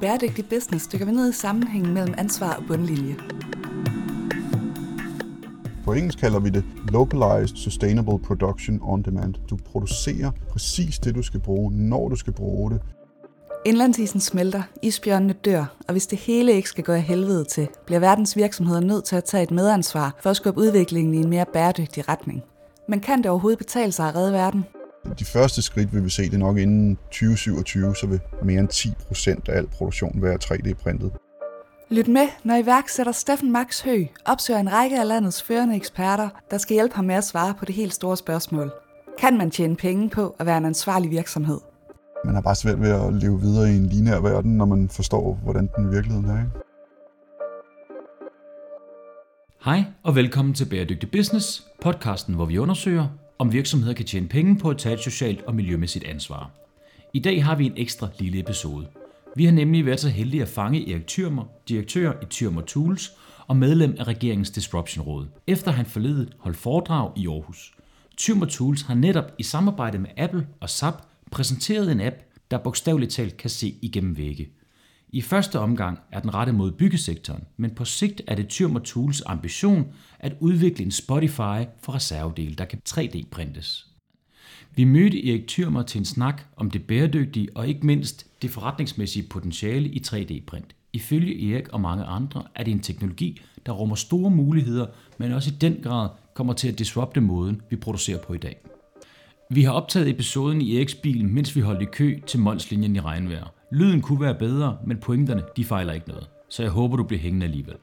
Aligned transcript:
Bæredygtig 0.00 0.48
business 0.48 0.86
dykker 0.86 1.06
vi 1.06 1.12
ned 1.12 1.30
i 1.30 1.32
sammenhængen 1.32 1.94
mellem 1.94 2.14
ansvar 2.18 2.54
og 2.54 2.64
bundlinje. 2.68 3.16
På 5.84 5.92
engelsk 5.92 6.18
kalder 6.18 6.40
vi 6.40 6.50
det 6.50 6.64
Localized 6.92 7.56
Sustainable 7.56 8.18
Production 8.18 8.80
on 8.82 9.02
Demand. 9.02 9.34
Du 9.50 9.56
producerer 9.56 10.30
præcis 10.50 10.98
det, 10.98 11.14
du 11.14 11.22
skal 11.22 11.40
bruge, 11.40 11.72
når 11.72 12.08
du 12.08 12.16
skal 12.16 12.32
bruge 12.32 12.70
det. 12.70 12.80
Indlandsisen 13.64 14.20
smelter, 14.20 14.62
isbjørnene 14.82 15.32
dør, 15.32 15.76
og 15.88 15.92
hvis 15.92 16.06
det 16.06 16.18
hele 16.18 16.52
ikke 16.52 16.68
skal 16.68 16.84
gå 16.84 16.92
af 16.92 17.02
helvede 17.02 17.44
til, 17.44 17.68
bliver 17.86 18.00
verdens 18.00 18.36
virksomheder 18.36 18.80
nødt 18.80 19.04
til 19.04 19.16
at 19.16 19.24
tage 19.24 19.42
et 19.42 19.50
medansvar 19.50 20.16
for 20.22 20.30
at 20.30 20.36
skubbe 20.36 20.60
udviklingen 20.60 21.14
i 21.14 21.18
en 21.18 21.30
mere 21.30 21.46
bæredygtig 21.52 22.08
retning. 22.08 22.42
Men 22.88 23.00
kan 23.00 23.18
det 23.18 23.26
overhovedet 23.26 23.58
betale 23.58 23.92
sig 23.92 24.08
at 24.08 24.14
redde 24.14 24.32
verden? 24.32 24.64
De 25.18 25.24
første 25.24 25.62
skridt 25.62 25.94
vil 25.94 26.04
vi 26.04 26.10
se 26.10 26.30
det 26.30 26.38
nok 26.38 26.58
inden 26.58 26.96
2027, 26.96 27.94
så 27.94 28.06
vil 28.06 28.20
mere 28.42 28.60
end 28.60 28.68
10 28.68 28.92
procent 29.06 29.48
af 29.48 29.56
al 29.56 29.66
produktion 29.66 30.22
være 30.22 30.38
3D-printet. 30.44 31.12
Lyt 31.90 32.08
med, 32.08 32.28
når 32.44 32.56
iværksætter 32.56 33.12
Steffen 33.12 33.52
Max 33.52 33.80
Hø 33.80 34.04
opsøger 34.24 34.60
en 34.60 34.72
række 34.72 35.00
af 35.00 35.08
landets 35.08 35.42
førende 35.42 35.76
eksperter, 35.76 36.28
der 36.50 36.58
skal 36.58 36.74
hjælpe 36.74 36.96
ham 36.96 37.04
med 37.04 37.14
at 37.14 37.24
svare 37.24 37.54
på 37.54 37.64
det 37.64 37.74
helt 37.74 37.94
store 37.94 38.16
spørgsmål. 38.16 38.72
Kan 39.18 39.38
man 39.38 39.50
tjene 39.50 39.76
penge 39.76 40.10
på 40.10 40.36
at 40.38 40.46
være 40.46 40.58
en 40.58 40.64
ansvarlig 40.64 41.10
virksomhed? 41.10 41.58
Man 42.24 42.34
har 42.34 42.42
bare 42.42 42.54
svært 42.54 42.80
ved 42.80 42.90
at 42.90 43.14
leve 43.14 43.40
videre 43.40 43.70
i 43.70 43.76
en 43.76 43.86
lineær 43.86 44.20
verden, 44.20 44.56
når 44.56 44.64
man 44.64 44.88
forstår, 44.88 45.38
hvordan 45.42 45.68
den 45.76 45.92
virkeligheden 45.92 46.30
er. 46.30 46.38
Ikke? 46.38 46.50
Hej 49.64 49.84
og 50.02 50.14
velkommen 50.14 50.54
til 50.54 50.64
Bæredygtig 50.64 51.10
Business, 51.10 51.66
podcasten, 51.82 52.34
hvor 52.34 52.44
vi 52.44 52.58
undersøger, 52.58 53.08
om 53.38 53.52
virksomheder 53.52 53.94
kan 53.94 54.06
tjene 54.06 54.28
penge 54.28 54.58
på 54.58 54.70
at 54.70 54.78
tage 54.78 54.94
et 54.94 55.00
socialt 55.00 55.42
og 55.42 55.54
miljømæssigt 55.54 56.04
ansvar. 56.04 56.50
I 57.14 57.18
dag 57.18 57.44
har 57.44 57.54
vi 57.54 57.66
en 57.66 57.72
ekstra 57.76 58.08
lille 58.18 58.38
episode. 58.40 58.86
Vi 59.36 59.44
har 59.44 59.52
nemlig 59.52 59.86
været 59.86 60.00
så 60.00 60.08
heldige 60.08 60.42
at 60.42 60.48
fange 60.48 60.92
Erik 60.92 61.06
Thyrmer, 61.06 61.44
direktør 61.68 62.12
i 62.22 62.24
Thyrmer 62.30 62.62
Tools 62.62 63.12
og 63.46 63.56
medlem 63.56 63.96
af 63.98 64.04
regeringens 64.04 64.50
Disruption 64.50 65.04
Råd, 65.04 65.26
efter 65.46 65.70
han 65.70 65.86
forledet 65.86 66.36
holdt 66.38 66.56
foredrag 66.56 67.12
i 67.16 67.28
Aarhus. 67.28 67.74
Thyrmer 68.18 68.46
Tools 68.46 68.82
har 68.82 68.94
netop 68.94 69.32
i 69.38 69.42
samarbejde 69.42 69.98
med 69.98 70.10
Apple 70.16 70.46
og 70.60 70.70
SAP 70.70 70.94
præsenteret 71.30 71.92
en 71.92 72.00
app, 72.00 72.16
der 72.50 72.58
bogstaveligt 72.58 73.12
talt 73.12 73.36
kan 73.36 73.50
se 73.50 73.74
igennem 73.82 74.16
vægge. 74.16 74.48
I 75.10 75.20
første 75.20 75.58
omgang 75.58 75.98
er 76.12 76.20
den 76.20 76.34
rettet 76.34 76.54
mod 76.54 76.72
byggesektoren, 76.72 77.44
men 77.56 77.70
på 77.70 77.84
sigt 77.84 78.22
er 78.26 78.34
det 78.34 78.48
Tyrm 78.48 78.80
Tools 78.80 79.22
ambition 79.26 79.86
at 80.18 80.36
udvikle 80.40 80.84
en 80.84 80.90
Spotify 80.90 81.64
for 81.82 81.94
reservedele, 81.94 82.54
der 82.54 82.64
kan 82.64 82.80
3D-printes. 82.88 83.88
Vi 84.74 84.84
mødte 84.84 85.30
Erik 85.30 85.46
Tyrmer 85.46 85.82
til 85.82 85.98
en 85.98 86.04
snak 86.04 86.42
om 86.56 86.70
det 86.70 86.86
bæredygtige 86.86 87.48
og 87.54 87.68
ikke 87.68 87.86
mindst 87.86 88.26
det 88.42 88.50
forretningsmæssige 88.50 89.28
potentiale 89.28 89.88
i 89.88 90.02
3D-print. 90.06 90.74
Ifølge 90.92 91.52
Erik 91.52 91.68
og 91.68 91.80
mange 91.80 92.04
andre 92.04 92.42
er 92.54 92.64
det 92.64 92.70
en 92.70 92.80
teknologi, 92.80 93.40
der 93.66 93.72
rummer 93.72 93.96
store 93.96 94.30
muligheder, 94.30 94.86
men 95.18 95.32
også 95.32 95.50
i 95.50 95.56
den 95.60 95.76
grad 95.82 96.08
kommer 96.34 96.52
til 96.52 96.68
at 96.68 96.78
disrupte 96.78 97.20
måden, 97.20 97.62
vi 97.70 97.76
producerer 97.76 98.18
på 98.18 98.34
i 98.34 98.38
dag. 98.38 98.56
Vi 99.50 99.62
har 99.62 99.72
optaget 99.72 100.08
episoden 100.08 100.60
i 100.60 100.76
Eriks 100.76 100.94
bil, 100.94 101.24
mens 101.24 101.56
vi 101.56 101.60
holdt 101.60 101.82
i 101.82 101.84
kø 101.84 102.20
til 102.26 102.40
Molslinjen 102.40 102.96
i 102.96 103.00
regnvejr. 103.00 103.57
Lyden 103.72 104.02
kunne 104.02 104.20
være 104.20 104.34
bedre, 104.34 104.76
men 104.86 104.98
pointerne 104.98 105.42
de 105.56 105.64
fejler 105.64 105.92
ikke 105.92 106.08
noget. 106.08 106.30
Så 106.50 106.62
jeg 106.62 106.72
håber, 106.72 106.96
du 106.96 107.04
bliver 107.04 107.20
hængende 107.20 107.46
alligevel. 107.46 107.74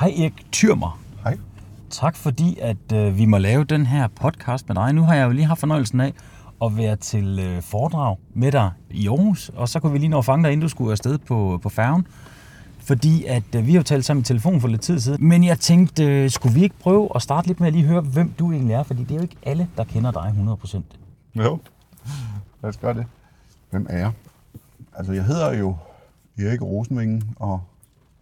Hej 0.00 0.08
Erik 0.08 0.46
Thyrmer. 0.52 1.00
Hej. 1.22 1.38
Tak 1.90 2.16
fordi, 2.16 2.58
at 2.60 2.92
øh, 2.94 3.18
vi 3.18 3.24
må 3.24 3.38
lave 3.38 3.64
den 3.64 3.86
her 3.86 4.08
podcast 4.08 4.68
med 4.68 4.76
dig. 4.76 4.92
Nu 4.92 5.02
har 5.02 5.14
jeg 5.14 5.26
jo 5.26 5.30
lige 5.30 5.46
haft 5.46 5.60
fornøjelsen 5.60 6.00
af 6.00 6.12
at 6.64 6.76
være 6.76 6.96
til 6.96 7.38
øh, 7.38 7.62
foredrag 7.62 8.16
med 8.34 8.52
dig 8.52 8.70
i 8.90 9.08
Aarhus, 9.08 9.48
og 9.48 9.68
så 9.68 9.80
kunne 9.80 9.92
vi 9.92 9.98
lige 9.98 10.08
nå 10.08 10.18
at 10.18 10.24
fange 10.24 10.44
dig, 10.44 10.52
inden 10.52 10.62
du 10.62 10.68
skulle 10.68 10.90
afsted 10.92 11.18
på, 11.18 11.58
på 11.62 11.68
færgen. 11.68 12.06
Fordi 12.84 13.24
at 13.24 13.54
øh, 13.56 13.66
vi 13.66 13.72
har 13.72 13.78
jo 13.78 13.82
talt 13.82 14.04
sammen 14.04 14.20
i 14.20 14.24
telefon 14.24 14.60
for 14.60 14.68
lidt 14.68 14.80
tid 14.80 15.00
siden, 15.00 15.28
men 15.28 15.44
jeg 15.44 15.60
tænkte, 15.60 16.04
øh, 16.04 16.30
skulle 16.30 16.54
vi 16.54 16.62
ikke 16.62 16.78
prøve 16.78 17.08
at 17.14 17.22
starte 17.22 17.46
lidt 17.46 17.60
med 17.60 17.66
at 17.66 17.72
lige 17.72 17.84
høre, 17.84 18.00
hvem 18.00 18.32
du 18.38 18.52
egentlig 18.52 18.74
er? 18.74 18.82
Fordi 18.82 19.02
det 19.02 19.10
er 19.10 19.14
jo 19.14 19.22
ikke 19.22 19.36
alle, 19.42 19.68
der 19.76 19.84
kender 19.84 20.10
dig 20.10 20.34
100%. 20.74 20.82
Jo, 21.34 21.58
lad 22.62 22.68
os 22.68 22.76
gøre 22.76 22.94
det. 22.94 23.06
Hvem 23.70 23.86
er 23.90 23.98
jeg? 23.98 24.12
Altså, 24.92 25.12
jeg 25.12 25.24
hedder 25.24 25.54
jo 25.54 25.76
Erik 26.38 26.62
Rosenvingen 26.62 27.34
og 27.36 27.62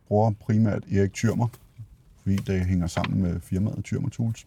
bruger 0.09 0.33
primært 0.41 0.85
Erik 0.93 1.13
Tyrmer, 1.13 1.49
fordi 2.23 2.37
det 2.37 2.67
hænger 2.67 2.87
sammen 2.87 3.23
med 3.23 3.41
firmaet 3.41 3.85
Tyrmer 3.85 4.09
Tools. 4.09 4.47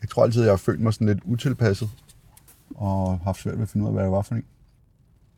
Jeg 0.00 0.08
tror 0.08 0.24
altid, 0.24 0.42
jeg 0.42 0.52
har 0.52 0.56
følt 0.56 0.80
mig 0.80 0.94
sådan 0.94 1.06
lidt 1.06 1.20
utilpasset 1.24 1.90
og 2.74 3.18
haft 3.18 3.40
svært 3.40 3.54
ved 3.56 3.62
at 3.62 3.68
finde 3.68 3.84
ud 3.84 3.88
af, 3.88 3.94
hvad 3.94 4.02
jeg 4.02 4.12
var 4.12 4.22
for 4.22 4.34
en. 4.34 4.44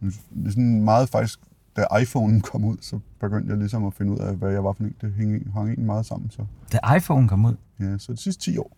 Det 0.00 0.46
er 0.46 0.50
sådan 0.50 0.84
meget 0.84 1.08
faktisk, 1.08 1.40
da 1.76 1.82
iPhone'en 1.82 2.40
kom 2.40 2.64
ud, 2.64 2.76
så 2.80 2.98
begyndte 3.20 3.48
jeg 3.50 3.58
ligesom 3.58 3.84
at 3.84 3.94
finde 3.94 4.12
ud 4.12 4.18
af, 4.18 4.36
hvad 4.36 4.52
jeg 4.52 4.64
var 4.64 4.72
for 4.72 4.84
en. 4.84 4.94
Det 5.00 5.12
hang, 5.14 5.52
hang 5.52 5.66
egentlig 5.68 5.86
meget 5.86 6.06
sammen. 6.06 6.30
Så. 6.30 6.44
Da 6.72 6.94
iPhone 6.96 7.28
kom 7.28 7.44
ud? 7.44 7.54
Ja, 7.80 7.98
så 7.98 8.12
de 8.12 8.16
sidste 8.16 8.42
10 8.52 8.58
år. 8.58 8.76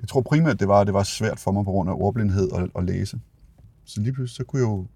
Jeg 0.00 0.08
tror 0.08 0.20
primært, 0.20 0.60
det 0.60 0.68
var, 0.68 0.80
at 0.80 0.86
det 0.86 0.94
var 0.94 1.02
svært 1.02 1.38
for 1.38 1.52
mig 1.52 1.64
på 1.64 1.70
grund 1.70 1.90
af 1.90 1.94
ordblindhed 1.96 2.48
at, 2.56 2.68
at 2.78 2.84
læse. 2.84 3.20
Så 3.84 4.00
lige 4.00 4.12
pludselig, 4.12 4.36
så 4.36 4.44
kunne 4.44 4.60
jeg 4.62 4.68
jo 4.68 4.86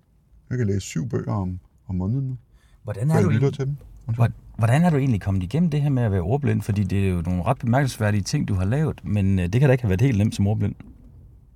jeg 0.50 0.58
kan 0.58 0.66
læse 0.66 0.80
syv 0.80 1.08
bøger 1.08 1.32
om, 1.32 1.58
om 1.88 1.94
måneden 1.94 2.28
nu. 2.28 2.36
Hvordan 2.82 3.10
er, 3.10 3.14
jeg 3.14 3.24
du, 3.24 3.30
egentlig- 3.30 3.54
til 3.54 3.66
dem. 3.66 3.76
Hvor- 4.14 4.28
hvordan 4.58 4.84
er 4.84 4.90
du 4.90 4.96
egentlig 4.96 5.20
kommet 5.20 5.42
igennem 5.42 5.70
det 5.70 5.82
her 5.82 5.88
med 5.90 6.02
at 6.02 6.12
være 6.12 6.20
ordblind? 6.20 6.62
Fordi 6.62 6.84
det 6.84 7.04
er 7.08 7.10
jo 7.10 7.22
nogle 7.26 7.42
ret 7.42 7.58
bemærkelsesværdige 7.58 8.22
ting, 8.22 8.48
du 8.48 8.54
har 8.54 8.64
lavet, 8.64 9.00
men 9.04 9.38
øh, 9.38 9.44
det 9.48 9.60
kan 9.60 9.68
da 9.68 9.72
ikke 9.72 9.82
have 9.84 9.88
været 9.88 10.00
helt 10.00 10.18
nemt 10.18 10.34
som 10.34 10.46
ordblind. 10.46 10.74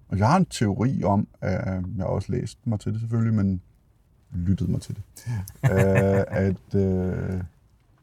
Og 0.09 0.19
jeg 0.19 0.29
har 0.29 0.37
en 0.37 0.45
teori 0.47 1.03
om, 1.05 1.27
at 1.41 1.53
jeg 1.53 1.83
har 1.99 2.05
også 2.05 2.33
læst 2.33 2.59
mig 2.67 2.81
til 2.81 2.93
det 2.93 3.01
selvfølgelig, 3.01 3.35
men 3.35 3.61
lyttet 4.33 4.69
mig 4.69 4.81
til 4.81 4.95
det, 4.95 5.03
øh, 5.65 6.25
at 6.29 6.75
øh, 6.75 7.43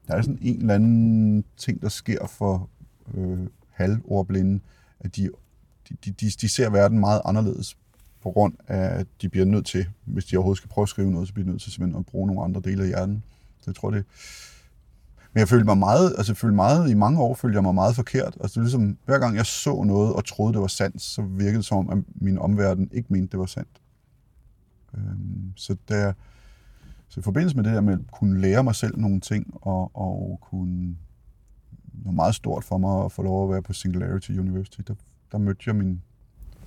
der 0.08 0.16
er 0.16 0.22
sådan 0.22 0.40
en 0.42 0.60
eller 0.60 0.76
anden 0.76 1.46
ting, 1.58 1.82
der 1.82 1.90
sker 1.90 2.28
for 2.28 2.70
øh, 3.14 3.48
halvordblinde, 3.70 4.60
at 5.00 5.16
de, 5.16 5.30
de, 5.90 6.12
de, 6.12 6.30
de, 6.42 6.50
ser 6.50 6.70
verden 6.70 7.00
meget 7.00 7.22
anderledes 7.26 7.78
på 8.24 8.32
grund 8.32 8.54
af, 8.68 9.00
at 9.00 9.08
de 9.22 9.30
bliver 9.30 9.46
nødt 9.46 9.66
til, 9.66 9.88
hvis 10.06 10.26
de 10.26 10.38
overhovedet 10.38 10.58
skal 10.58 10.70
prøve 10.70 10.84
at 10.84 10.90
skrive 10.90 11.12
noget, 11.12 11.28
så 11.28 11.34
bliver 11.34 11.46
de 11.46 11.52
nødt 11.52 11.62
til 11.62 11.72
simpelthen 11.72 12.00
at 12.00 12.06
bruge 12.06 12.28
nogle 12.28 12.44
andre 12.44 12.62
dele 12.64 12.82
af 12.82 12.88
hjernen. 12.88 13.24
Så 13.62 13.64
jeg 13.68 13.76
tror 13.76 13.92
det. 13.92 14.06
Men 15.34 15.40
jeg 15.40 15.48
følte 15.48 15.66
mig 15.66 15.78
meget, 15.78 16.14
altså 16.18 16.32
jeg 16.32 16.38
følte 16.38 16.56
meget, 16.56 16.90
i 16.90 16.94
mange 16.94 17.22
år 17.22 17.36
følte 17.36 17.56
jeg 17.56 17.64
mig 17.64 17.76
meget 17.76 17.96
forkert. 17.96 18.38
Altså 18.42 18.54
det 18.54 18.58
er 18.58 18.62
ligesom, 18.62 18.98
hver 19.06 19.20
gang 19.20 19.36
jeg 19.36 19.46
så 19.46 19.84
noget 19.84 20.14
og 20.14 20.26
troede, 20.26 20.54
det 20.54 20.62
var 20.62 20.68
sandt, 20.68 21.02
så 21.02 21.22
virkede 21.22 21.58
det 21.58 21.66
som 21.66 21.78
om, 21.78 21.90
at 21.90 21.98
min 22.22 22.38
omverden 22.38 22.90
ikke 22.94 23.14
mente, 23.14 23.32
det 23.32 23.40
var 23.40 23.46
sandt. 23.46 23.79
Øhm, 24.98 25.54
så 25.56 25.76
der, 25.88 26.14
så 27.08 27.20
i 27.20 27.24
forbindelse 27.24 27.56
med 27.56 27.64
det 27.64 27.74
der 27.74 27.82
med 27.82 27.94
at 27.94 28.00
kunne 28.12 28.42
lære 28.42 28.64
mig 28.64 28.76
selv 28.76 28.98
nogle 28.98 29.20
ting, 29.20 29.54
og, 29.54 29.92
og 29.96 30.40
kunne, 30.42 30.96
det 31.96 32.06
var 32.06 32.12
meget 32.12 32.36
stort 32.36 32.64
for 32.64 32.78
mig 32.78 33.06
at 33.06 33.12
få 33.12 33.22
lov 33.22 33.44
at 33.44 33.54
være 33.54 33.62
på 33.62 33.74
Singularity 33.74 34.32
University, 34.32 34.82
der, 34.88 34.94
der 35.32 35.38
mødte 35.38 35.64
jeg 35.66 35.76
min, 35.76 36.02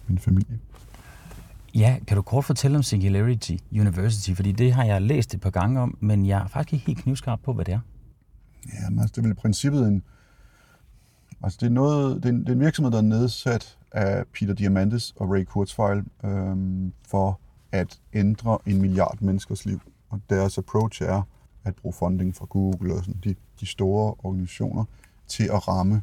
min 0.07 0.19
familie. 0.19 0.59
Ja, 1.75 1.99
kan 2.07 2.17
du 2.17 2.23
kort 2.23 2.45
fortælle 2.45 2.77
om 2.77 2.83
Singularity 2.83 3.57
University? 3.73 4.33
Fordi 4.35 4.53
det 4.53 4.73
har 4.73 4.85
jeg 4.85 5.03
læst 5.03 5.35
et 5.35 5.41
par 5.41 5.51
gange 5.51 5.81
om, 5.81 5.99
men 6.01 6.27
jeg 6.27 6.43
er 6.43 6.47
faktisk 6.47 6.73
ikke 6.73 6.87
helt 6.87 6.99
knivskarp 6.99 7.41
på, 7.45 7.53
hvad 7.53 7.65
det 7.65 7.75
er. 7.75 7.81
Ja, 8.73 8.91
men 8.91 8.99
altså, 8.99 9.13
det 9.13 9.19
er 9.19 9.23
vel 9.23 9.31
i 9.31 9.41
princippet 9.41 9.89
en... 9.89 10.03
Altså, 11.43 11.59
det 11.61 11.67
er, 11.67 11.71
noget, 11.71 12.23
det, 12.23 12.25
er 12.25 12.33
en, 12.33 12.41
det 12.41 12.49
er 12.49 12.53
en 12.53 12.61
virksomhed, 12.61 12.93
der 12.93 12.99
er 12.99 13.03
nedsat 13.03 13.79
af 13.93 14.25
Peter 14.35 14.55
Diamandis 14.55 15.13
og 15.17 15.31
Ray 15.31 15.45
Kurzweil 15.45 16.05
øhm, 16.25 16.93
for 17.09 17.41
at 17.73 18.01
ændre 18.13 18.59
en 18.67 18.81
milliard 18.81 19.19
menneskers 19.21 19.65
liv. 19.65 19.81
Og 20.11 20.21
deres 20.31 20.59
approach 20.59 21.03
er 21.03 21.23
at 21.65 21.75
bruge 21.75 21.93
funding 21.93 22.37
fra 22.37 22.47
Google 22.47 22.95
og 22.95 23.05
sådan 23.05 23.21
de, 23.25 23.35
de 23.61 23.67
store 23.67 24.15
organisationer 24.19 24.85
til 25.27 25.45
at 25.45 25.69
ramme 25.69 26.03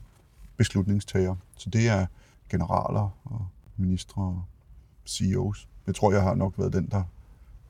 beslutningstagere. 0.57 1.38
Så 1.57 1.69
det 1.69 1.88
er 1.88 2.06
generaler 2.50 3.18
og 3.24 3.48
ministre 3.77 4.21
og 4.21 4.44
CEOs. 5.07 5.68
Jeg 5.88 5.95
tror, 5.95 6.12
jeg 6.12 6.21
har 6.21 6.36
nok 6.36 6.54
været 6.57 6.74
den, 6.74 6.88
der 6.92 7.04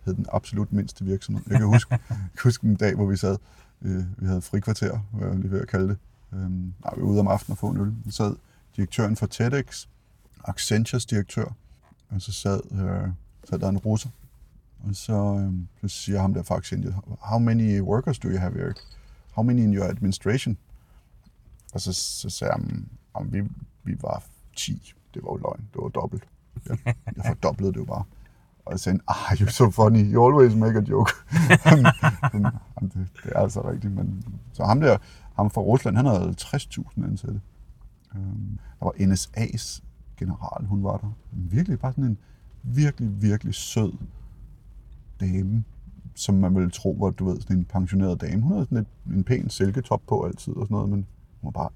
hed 0.05 0.13
den 0.13 0.25
absolut 0.31 0.73
mindste 0.73 1.05
virksomhed. 1.05 1.43
Jeg 1.49 1.57
kan 1.57 1.67
huske, 1.75 1.91
jeg 1.91 1.99
kan 2.09 2.43
huske 2.43 2.67
en 2.67 2.75
dag, 2.75 2.95
hvor 2.95 3.05
vi 3.05 3.17
sad 3.17 3.37
Øh, 3.81 4.03
vi 4.17 4.25
havde 4.25 4.41
frikvarter, 4.41 4.99
hvad 5.11 5.27
jeg 5.27 5.37
lige 5.37 5.51
ved 5.51 5.61
at 5.61 5.67
kalde 5.67 5.87
det. 5.87 5.97
Øhm, 6.33 6.73
nej, 6.83 6.93
vi 6.95 7.01
var 7.01 7.07
ude 7.07 7.19
om 7.19 7.27
aftenen 7.27 7.53
og 7.53 7.57
få 7.57 7.67
en 7.69 7.77
øl. 7.77 7.93
Så 8.05 8.11
sad 8.11 8.35
direktøren 8.75 9.15
for 9.15 9.25
TEDx, 9.25 9.87
Accentures 10.43 11.05
direktør, 11.05 11.45
og 12.09 12.21
så 12.21 12.31
sad, 12.31 12.61
øh, 12.71 13.09
så 13.43 13.57
der 13.57 13.69
en 13.69 13.77
russer. 13.77 14.09
Og 14.87 14.95
så, 14.95 15.13
øhm, 15.13 15.67
så 15.81 15.87
siger 15.87 16.19
ham 16.21 16.33
der 16.33 16.43
faktisk, 16.43 16.73
how 17.21 17.39
many 17.39 17.81
workers 17.81 18.19
do 18.19 18.27
you 18.27 18.37
have, 18.37 18.59
Eric? 18.61 18.75
How 19.31 19.43
many 19.43 19.59
in 19.59 19.73
your 19.73 19.85
administration? 19.85 20.57
Og 21.73 21.81
så, 21.81 21.93
så 21.93 22.29
sagde 22.29 22.53
han, 22.53 22.89
"Jamen, 23.17 23.33
vi, 23.33 23.41
vi 23.83 23.97
var 24.01 24.23
10. 24.55 24.93
Det 25.13 25.23
var 25.23 25.29
jo 25.31 25.37
løgn. 25.37 25.69
Det 25.73 25.81
var 25.81 25.89
dobbelt. 25.89 26.23
Jeg, 26.69 26.77
jeg 26.85 27.25
fordoblede 27.27 27.73
det 27.73 27.79
jo 27.79 27.85
bare. 27.85 28.03
Og 28.65 28.71
jeg 28.71 28.79
sagde, 28.79 28.99
ah, 29.07 29.15
you're 29.33 29.49
so 29.51 29.69
funny, 29.71 30.13
you 30.13 30.25
always 30.27 30.55
make 30.55 30.77
a 30.77 30.81
joke. 30.81 31.11
Jamen, 31.65 31.85
det, 32.81 33.07
det 33.23 33.31
er 33.35 33.39
altså 33.39 33.69
rigtigt. 33.71 33.93
Men, 33.93 34.23
så 34.53 34.63
ham 34.63 34.79
der, 34.79 34.97
ham 35.35 35.49
fra 35.49 35.61
Rusland, 35.61 35.95
han 35.95 36.05
havde 36.05 36.35
60.000 36.41 37.05
ansatte. 37.05 37.41
Øhm, 38.15 38.59
Der 38.79 38.85
var 38.85 38.91
NSA's 38.91 39.81
general, 40.17 40.65
hun 40.65 40.83
var 40.83 40.97
der. 40.97 41.11
Virkelig 41.31 41.79
bare 41.79 41.91
sådan 41.91 42.03
en 42.03 42.17
virkelig, 42.63 43.21
virkelig 43.21 43.55
sød 43.55 43.93
dame, 45.19 45.63
som 46.15 46.35
man 46.35 46.55
ville 46.55 46.69
tro 46.69 46.97
var, 46.99 47.09
du 47.09 47.25
ved, 47.25 47.41
sådan 47.41 47.57
en 47.57 47.65
pensioneret 47.65 48.21
dame. 48.21 48.41
Hun 48.41 48.51
havde 48.51 48.65
sådan 48.65 48.77
et, 48.77 49.15
en 49.15 49.23
pæn 49.23 49.49
silketop 49.49 50.01
på 50.07 50.25
altid 50.25 50.53
og 50.53 50.65
sådan 50.65 50.75
noget, 50.75 50.89
men 50.89 51.07
hun 51.41 51.47
var 51.47 51.51
bare, 51.51 51.69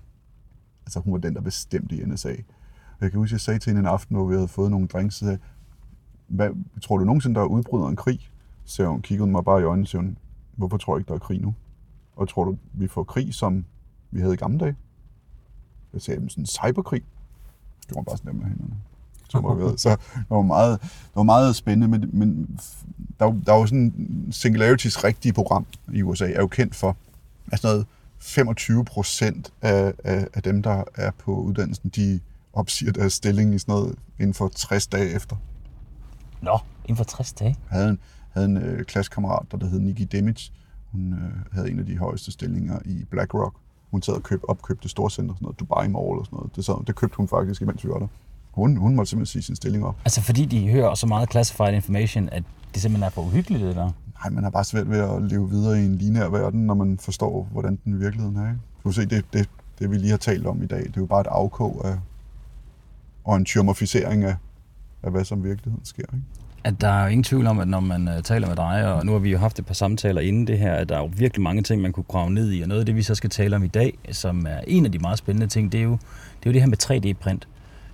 altså 0.85 0.99
hun 0.99 1.13
var 1.13 1.19
den, 1.19 1.35
der 1.35 1.41
bestemte 1.41 1.95
i 1.95 2.05
NSA. 2.05 2.29
Og 2.29 3.01
jeg 3.01 3.11
kan 3.11 3.19
huske, 3.19 3.33
jeg 3.33 3.41
sagde 3.41 3.59
til 3.59 3.69
hende 3.69 3.79
en 3.79 3.85
aften, 3.85 4.15
hvor 4.15 4.25
vi 4.25 4.35
havde 4.35 4.47
fået 4.47 4.71
nogle 4.71 4.87
drinks, 4.87 5.15
så 5.15 5.25
sagde, 5.25 5.39
hvad, 6.27 6.49
tror 6.81 6.97
du 6.97 7.05
nogensinde, 7.05 7.35
der 7.35 7.41
er 7.41 7.45
udbryder 7.45 7.87
en 7.87 7.95
krig? 7.95 8.29
Så 8.65 8.87
hun 8.87 9.01
kiggede 9.01 9.31
mig 9.31 9.45
bare 9.45 9.61
i 9.61 9.63
øjnene 9.63 9.87
og 9.93 9.99
hun, 9.99 10.17
hvorfor 10.55 10.77
tror 10.77 10.95
jeg 10.95 10.99
ikke, 10.99 11.07
der 11.07 11.15
er 11.15 11.19
krig 11.19 11.41
nu? 11.41 11.55
Og 12.15 12.29
tror 12.29 12.43
du, 12.43 12.57
vi 12.73 12.87
får 12.87 13.03
krig, 13.03 13.33
som 13.33 13.65
vi 14.11 14.19
havde 14.19 14.33
i 14.33 14.37
gamle 14.37 14.59
dage? 14.59 14.75
Jeg 15.93 16.01
sagde, 16.01 16.29
sådan 16.29 16.41
en 16.41 16.45
cyberkrig. 16.45 17.03
Det 17.87 17.95
var 17.95 18.01
bare 18.01 18.17
sådan 18.17 18.35
med 18.35 18.45
hænderne. 18.45 18.75
Var 19.33 19.53
vi, 19.53 19.77
så 19.77 19.89
det 19.89 20.25
var 20.29 20.41
meget, 20.41 20.81
det 20.81 21.15
var 21.15 21.23
meget 21.23 21.55
spændende, 21.55 21.87
men, 21.87 22.09
men 22.13 22.59
der, 23.19 23.33
der 23.45 23.51
var 23.51 23.65
sådan 23.65 23.93
Singularities 24.31 25.03
rigtige 25.03 25.33
program 25.33 25.65
i 25.93 26.01
USA, 26.01 26.31
er 26.31 26.39
jo 26.41 26.47
kendt 26.47 26.75
for, 26.75 26.95
at 27.51 27.59
sådan 27.59 27.73
noget 27.73 27.87
25 28.19 28.85
procent 28.85 29.53
af, 29.61 29.93
af, 30.03 30.27
af 30.33 30.43
dem, 30.43 30.63
der 30.63 30.83
er 30.95 31.11
på 31.11 31.35
uddannelsen, 31.35 31.89
de 31.89 32.19
opsiger 32.53 32.91
deres 32.91 33.13
stilling 33.13 33.55
i 33.55 33.59
sådan 33.59 33.75
noget 33.75 33.95
inden 34.19 34.33
for 34.33 34.47
60 34.47 34.87
dage 34.87 35.09
efter. 35.15 35.35
Nå, 36.41 36.59
inden 36.85 36.97
for 36.97 37.03
60 37.03 37.33
dage? 37.33 37.55
Jeg 37.71 37.79
havde 37.79 37.89
en, 37.89 37.99
havde 38.29 38.45
en 38.45 38.57
øh, 38.57 38.85
klassekammerat, 38.85 39.45
der 39.51 39.67
hed 39.67 39.79
Nikki 39.79 40.03
Demich. 40.03 40.51
Hun 40.91 41.13
øh, 41.13 41.53
havde 41.55 41.71
en 41.71 41.79
af 41.79 41.85
de 41.85 41.97
højeste 41.97 42.31
stillinger 42.31 42.79
i 42.85 43.05
BlackRock. 43.09 43.55
Hun 43.91 44.01
sad 44.01 44.13
og 44.13 44.23
køb, 44.23 44.41
opkøbte 44.47 44.89
storcenter, 44.89 45.35
sådan 45.35 45.45
noget 45.45 45.59
Dubai 45.59 45.87
Mall 45.87 46.19
og 46.19 46.25
sådan 46.25 46.37
noget. 46.37 46.55
Det, 46.55 46.65
så, 46.65 46.83
det 46.87 46.95
købte 46.95 47.17
hun 47.17 47.27
faktisk, 47.27 47.61
imens 47.61 47.83
vi 47.83 47.89
var 47.89 47.99
der. 47.99 48.07
Hun, 48.53 48.77
hun 48.77 48.95
måtte 48.95 49.09
simpelthen 49.09 49.31
sige 49.31 49.43
sin 49.43 49.55
stilling 49.55 49.85
op. 49.85 49.95
Altså 50.05 50.21
fordi 50.21 50.45
de 50.45 50.69
hører 50.69 50.95
så 50.95 51.07
meget 51.07 51.31
classified 51.31 51.73
information, 51.73 52.29
at 52.31 52.43
det 52.73 52.81
simpelthen 52.81 53.03
er 53.03 53.09
for 53.09 53.21
uhyggeligt, 53.21 53.63
det 53.63 53.75
der? 53.75 53.91
Nej, 54.23 54.29
man 54.29 54.43
har 54.43 54.51
bare 54.51 54.63
svært 54.63 54.89
ved 54.89 54.99
at 54.99 55.21
leve 55.21 55.49
videre 55.49 55.81
i 55.81 55.85
en 55.85 55.95
linær 55.95 56.29
verden, 56.29 56.65
når 56.65 56.73
man 56.73 56.97
forstår, 56.97 57.47
hvordan 57.51 57.79
den 57.85 57.93
i 57.93 57.97
virkeligheden 57.97 58.37
er. 58.37 58.49
Ikke? 58.49 58.59
Du 58.83 58.89
kan 58.89 58.93
se, 58.93 59.05
det, 59.05 59.25
det, 59.33 59.49
det 59.79 59.91
vi 59.91 59.97
lige 59.97 60.09
har 60.09 60.17
talt 60.17 60.47
om 60.47 60.63
i 60.63 60.65
dag, 60.65 60.79
det 60.79 60.87
er 60.87 61.01
jo 61.01 61.05
bare 61.05 61.21
et 61.21 61.27
afkog 61.27 61.81
af, 61.85 61.97
og 63.23 63.35
en 63.35 63.45
tyrmoficering 63.45 64.23
af, 64.23 64.35
af, 65.03 65.11
hvad 65.11 65.25
som 65.25 65.43
virkeligheden 65.43 65.85
sker. 65.85 66.03
Ikke? 66.13 66.25
At 66.63 66.81
der 66.81 66.87
er 66.87 67.03
jo 67.03 67.09
ingen 67.09 67.23
tvivl 67.23 67.47
om, 67.47 67.59
at 67.59 67.67
når 67.67 67.79
man 67.79 68.07
uh, 68.07 68.21
taler 68.23 68.47
med 68.47 68.55
dig, 68.55 68.93
og 68.93 69.05
nu 69.05 69.11
har 69.11 69.19
vi 69.19 69.31
jo 69.31 69.37
haft 69.37 69.59
et 69.59 69.65
par 69.65 69.73
samtaler 69.73 70.21
inden 70.21 70.47
det 70.47 70.59
her, 70.59 70.73
at 70.73 70.89
der 70.89 70.95
er 70.95 70.99
jo 70.99 71.11
virkelig 71.17 71.43
mange 71.43 71.61
ting, 71.61 71.81
man 71.81 71.91
kunne 71.91 72.03
grave 72.03 72.29
ned 72.29 72.51
i, 72.51 72.61
og 72.61 72.67
noget 72.67 72.79
af 72.79 72.85
det, 72.85 72.95
vi 72.95 73.03
så 73.03 73.15
skal 73.15 73.29
tale 73.29 73.55
om 73.55 73.63
i 73.63 73.67
dag, 73.67 73.97
som 74.11 74.45
er 74.49 74.59
en 74.67 74.85
af 74.85 74.91
de 74.91 74.99
meget 74.99 75.17
spændende 75.17 75.47
ting, 75.47 75.71
det 75.71 75.79
er 75.79 75.83
jo 75.83 75.91
det, 75.91 76.45
er 76.45 76.49
jo 76.49 76.51
det 76.53 76.61
her 76.61 76.67
med 76.67 76.83
3D-print. 76.83 77.47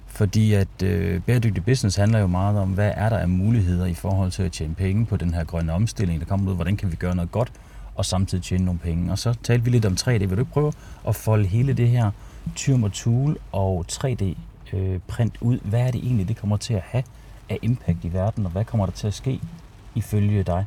Fordi 0.09 0.53
at 0.53 0.83
øh, 0.83 1.21
bæredygtig 1.21 1.65
business 1.65 1.97
handler 1.97 2.19
jo 2.19 2.27
meget 2.27 2.57
om, 2.57 2.69
hvad 2.69 2.91
er 2.95 3.09
der 3.09 3.17
af 3.17 3.29
muligheder 3.29 3.85
i 3.85 3.93
forhold 3.93 4.31
til 4.31 4.43
at 4.43 4.51
tjene 4.51 4.75
penge 4.75 5.05
på 5.05 5.17
den 5.17 5.33
her 5.33 5.43
grønne 5.43 5.73
omstilling, 5.73 6.19
der 6.19 6.25
kommer 6.25 6.51
ud, 6.51 6.55
hvordan 6.55 6.77
kan 6.77 6.91
vi 6.91 6.95
gøre 6.95 7.15
noget 7.15 7.31
godt, 7.31 7.51
og 7.95 8.05
samtidig 8.05 8.43
tjene 8.43 8.65
nogle 8.65 8.79
penge. 8.79 9.11
Og 9.11 9.19
så 9.19 9.33
talte 9.43 9.65
vi 9.65 9.69
lidt 9.69 9.85
om 9.85 9.93
3D. 9.93 10.09
Vil 10.09 10.29
du 10.29 10.39
ikke 10.39 10.51
prøve 10.51 10.73
at 11.07 11.15
folde 11.15 11.45
hele 11.45 11.73
det 11.73 11.89
her 11.89 12.11
Tyrm 12.55 12.83
og 12.83 12.91
Tool 12.91 13.37
og 13.51 13.85
3D-print 13.91 15.35
øh, 15.41 15.47
ud? 15.47 15.59
Hvad 15.59 15.81
er 15.81 15.91
det 15.91 16.03
egentlig, 16.03 16.27
det 16.27 16.37
kommer 16.37 16.57
til 16.57 16.73
at 16.73 16.81
have 16.83 17.03
af 17.49 17.59
impact 17.61 17.97
i 18.03 18.13
verden, 18.13 18.45
og 18.45 18.51
hvad 18.51 18.65
kommer 18.65 18.85
der 18.85 18.93
til 18.93 19.07
at 19.07 19.13
ske 19.13 19.41
ifølge 19.95 20.43
dig? 20.43 20.65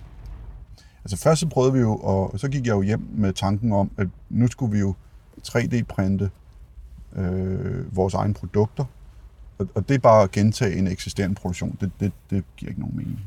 Altså 1.05 1.17
først 1.17 1.41
så 1.41 1.47
prøvede 1.47 1.73
vi 1.73 1.79
jo, 1.79 1.97
og 1.97 2.41
så 2.41 2.49
gik 2.49 2.67
jeg 2.67 2.73
jo 2.73 2.83
hjem 2.83 3.09
med 3.15 3.33
tanken 3.33 3.73
om, 3.73 3.91
at 3.97 4.06
nu 4.31 4.47
skulle 4.47 4.73
vi 4.73 4.79
jo 4.79 4.94
3D-printe 5.49 6.31
øh, 7.17 7.97
vores 7.97 8.15
egne 8.15 8.35
produkter, 8.35 8.85
og, 9.59 9.69
og 9.75 9.89
det 9.89 9.95
er 9.95 9.99
bare 9.99 10.23
at 10.23 10.31
gentage 10.31 10.77
en 10.77 10.87
eksisterende 10.87 11.35
produktion. 11.35 11.79
Det, 11.81 11.91
det, 12.01 12.13
det 12.31 12.45
giver 12.57 12.71
ikke 12.71 12.81
nogen 12.81 12.97
mening. 12.97 13.21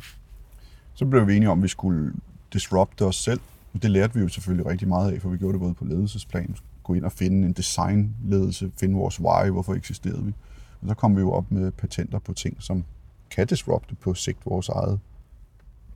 Så 0.93 1.05
blev 1.05 1.27
vi 1.27 1.35
enige 1.35 1.49
om, 1.49 1.59
at 1.59 1.63
vi 1.63 1.67
skulle 1.67 2.13
disrupte 2.53 3.05
os 3.05 3.15
selv. 3.15 3.39
Og 3.73 3.83
det 3.83 3.91
lærte 3.91 4.13
vi 4.13 4.19
jo 4.19 4.27
selvfølgelig 4.27 4.65
rigtig 4.65 4.87
meget 4.87 5.11
af, 5.11 5.21
for 5.21 5.29
vi 5.29 5.37
gjorde 5.37 5.53
det 5.53 5.61
både 5.61 5.73
på 5.73 5.85
ledelsesplan, 5.85 6.55
gå 6.83 6.93
ind 6.93 7.05
og 7.05 7.11
finde 7.11 7.47
en 7.47 7.53
designledelse, 7.53 8.71
finde 8.79 8.95
vores 8.95 9.19
why, 9.19 9.49
hvorfor 9.49 9.73
eksisterede 9.73 10.23
vi. 10.23 10.33
Og 10.81 10.87
så 10.87 10.93
kom 10.93 11.15
vi 11.15 11.21
jo 11.21 11.31
op 11.31 11.51
med 11.51 11.71
patenter 11.71 12.19
på 12.19 12.33
ting, 12.33 12.57
som 12.59 12.83
kan 13.29 13.47
disrupte 13.47 13.95
på 13.95 14.13
sigt 14.13 14.45
vores 14.45 14.69
eget, 14.69 14.99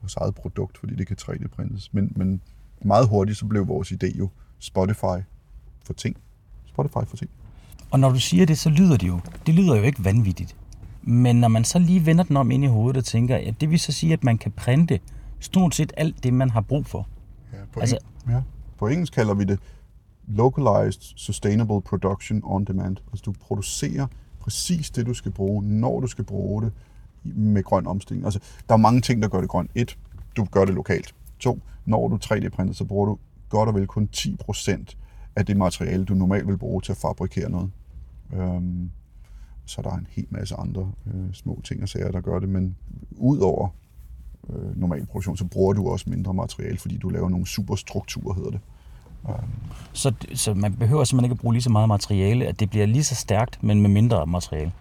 vores 0.02 0.16
eget 0.16 0.34
produkt, 0.34 0.78
fordi 0.78 0.94
det 0.94 1.06
kan 1.06 1.16
3D-printes. 1.22 1.88
Men, 1.92 2.12
men 2.16 2.40
meget 2.84 3.08
hurtigt 3.08 3.38
så 3.38 3.46
blev 3.46 3.68
vores 3.68 3.92
idé 3.92 4.18
jo 4.18 4.28
Spotify 4.58 5.24
for 5.84 5.92
ting. 5.92 6.16
Spotify 6.66 7.08
for 7.08 7.16
ting. 7.16 7.30
Og 7.90 8.00
når 8.00 8.10
du 8.10 8.20
siger 8.20 8.46
det, 8.46 8.58
så 8.58 8.70
lyder 8.70 8.96
det 8.96 9.08
jo, 9.08 9.20
det 9.46 9.54
lyder 9.54 9.76
jo 9.76 9.82
ikke 9.82 10.04
vanvittigt. 10.04 10.56
Men 11.02 11.36
når 11.36 11.48
man 11.48 11.64
så 11.64 11.78
lige 11.78 12.06
vender 12.06 12.24
den 12.24 12.36
om 12.36 12.50
ind 12.50 12.64
i 12.64 12.66
hovedet 12.66 12.96
og 12.96 13.04
tænker, 13.04 13.36
at 13.36 13.60
det 13.60 13.70
vil 13.70 13.78
så 13.80 13.92
sige, 13.92 14.12
at 14.12 14.24
man 14.24 14.38
kan 14.38 14.52
printe 14.52 15.00
stort 15.40 15.74
set 15.74 15.92
alt 15.96 16.24
det, 16.24 16.34
man 16.34 16.50
har 16.50 16.60
brug 16.60 16.86
for. 16.86 17.08
Ja, 17.52 17.58
på, 17.72 17.80
altså, 17.80 17.96
eng- 17.96 18.30
ja. 18.32 18.42
på 18.78 18.86
engelsk 18.86 19.12
kalder 19.12 19.34
vi 19.34 19.44
det 19.44 19.58
Localized 20.28 21.00
Sustainable 21.16 21.82
Production 21.82 22.40
on 22.44 22.64
Demand. 22.64 22.96
Altså 23.12 23.22
du 23.26 23.32
producerer 23.32 24.06
præcis 24.40 24.90
det, 24.90 25.06
du 25.06 25.14
skal 25.14 25.32
bruge, 25.32 25.62
når 25.64 26.00
du 26.00 26.06
skal 26.06 26.24
bruge 26.24 26.62
det 26.62 26.72
med 27.24 27.62
grøn 27.62 27.86
omstilling. 27.86 28.24
Altså, 28.24 28.40
der 28.68 28.74
er 28.74 28.78
mange 28.78 29.00
ting, 29.00 29.22
der 29.22 29.28
gør 29.28 29.40
det 29.40 29.48
grønt. 29.48 29.70
Et, 29.74 29.98
du 30.36 30.44
gør 30.44 30.64
det 30.64 30.74
lokalt. 30.74 31.14
To, 31.38 31.60
når 31.84 32.08
du 32.08 32.18
3D-printer, 32.24 32.72
så 32.74 32.84
bruger 32.84 33.06
du 33.06 33.18
godt 33.48 33.68
og 33.68 33.74
vel 33.74 33.86
kun 33.86 34.08
10% 34.16 34.96
af 35.36 35.46
det 35.46 35.56
materiale, 35.56 36.04
du 36.04 36.14
normalt 36.14 36.46
vil 36.46 36.58
bruge 36.58 36.80
til 36.82 36.92
at 36.92 36.98
fabrikere 36.98 37.50
noget. 37.50 37.70
Øhm, 38.32 38.90
så 39.66 39.82
der 39.82 39.90
er 39.90 39.96
en 39.96 40.06
hel 40.10 40.26
masse 40.30 40.54
andre 40.54 40.92
øh, 41.06 41.32
små 41.32 41.60
ting 41.64 41.82
og 41.82 41.88
sager, 41.88 42.10
der 42.10 42.20
gør 42.20 42.38
det, 42.38 42.48
men 42.48 42.76
udover 43.10 43.68
øh, 44.50 44.80
normal 44.80 45.06
produktion, 45.06 45.36
så 45.36 45.44
bruger 45.44 45.72
du 45.72 45.88
også 45.88 46.10
mindre 46.10 46.34
materiale, 46.34 46.78
fordi 46.78 46.96
du 46.96 47.08
laver 47.08 47.28
nogle 47.28 47.46
superstrukturer, 47.46 48.34
hedder 48.34 48.50
det. 48.50 48.60
Øhm. 49.28 49.36
Så, 49.92 50.12
så 50.34 50.54
man 50.54 50.74
behøver 50.74 51.04
simpelthen 51.04 51.24
ikke 51.24 51.38
at 51.38 51.40
bruge 51.40 51.54
lige 51.54 51.62
så 51.62 51.70
meget 51.70 51.88
materiale, 51.88 52.46
at 52.46 52.60
det 52.60 52.70
bliver 52.70 52.86
lige 52.86 53.04
så 53.04 53.14
stærkt, 53.14 53.62
men 53.62 53.82
med 53.82 53.90
mindre 53.90 54.26
materiale. 54.26 54.72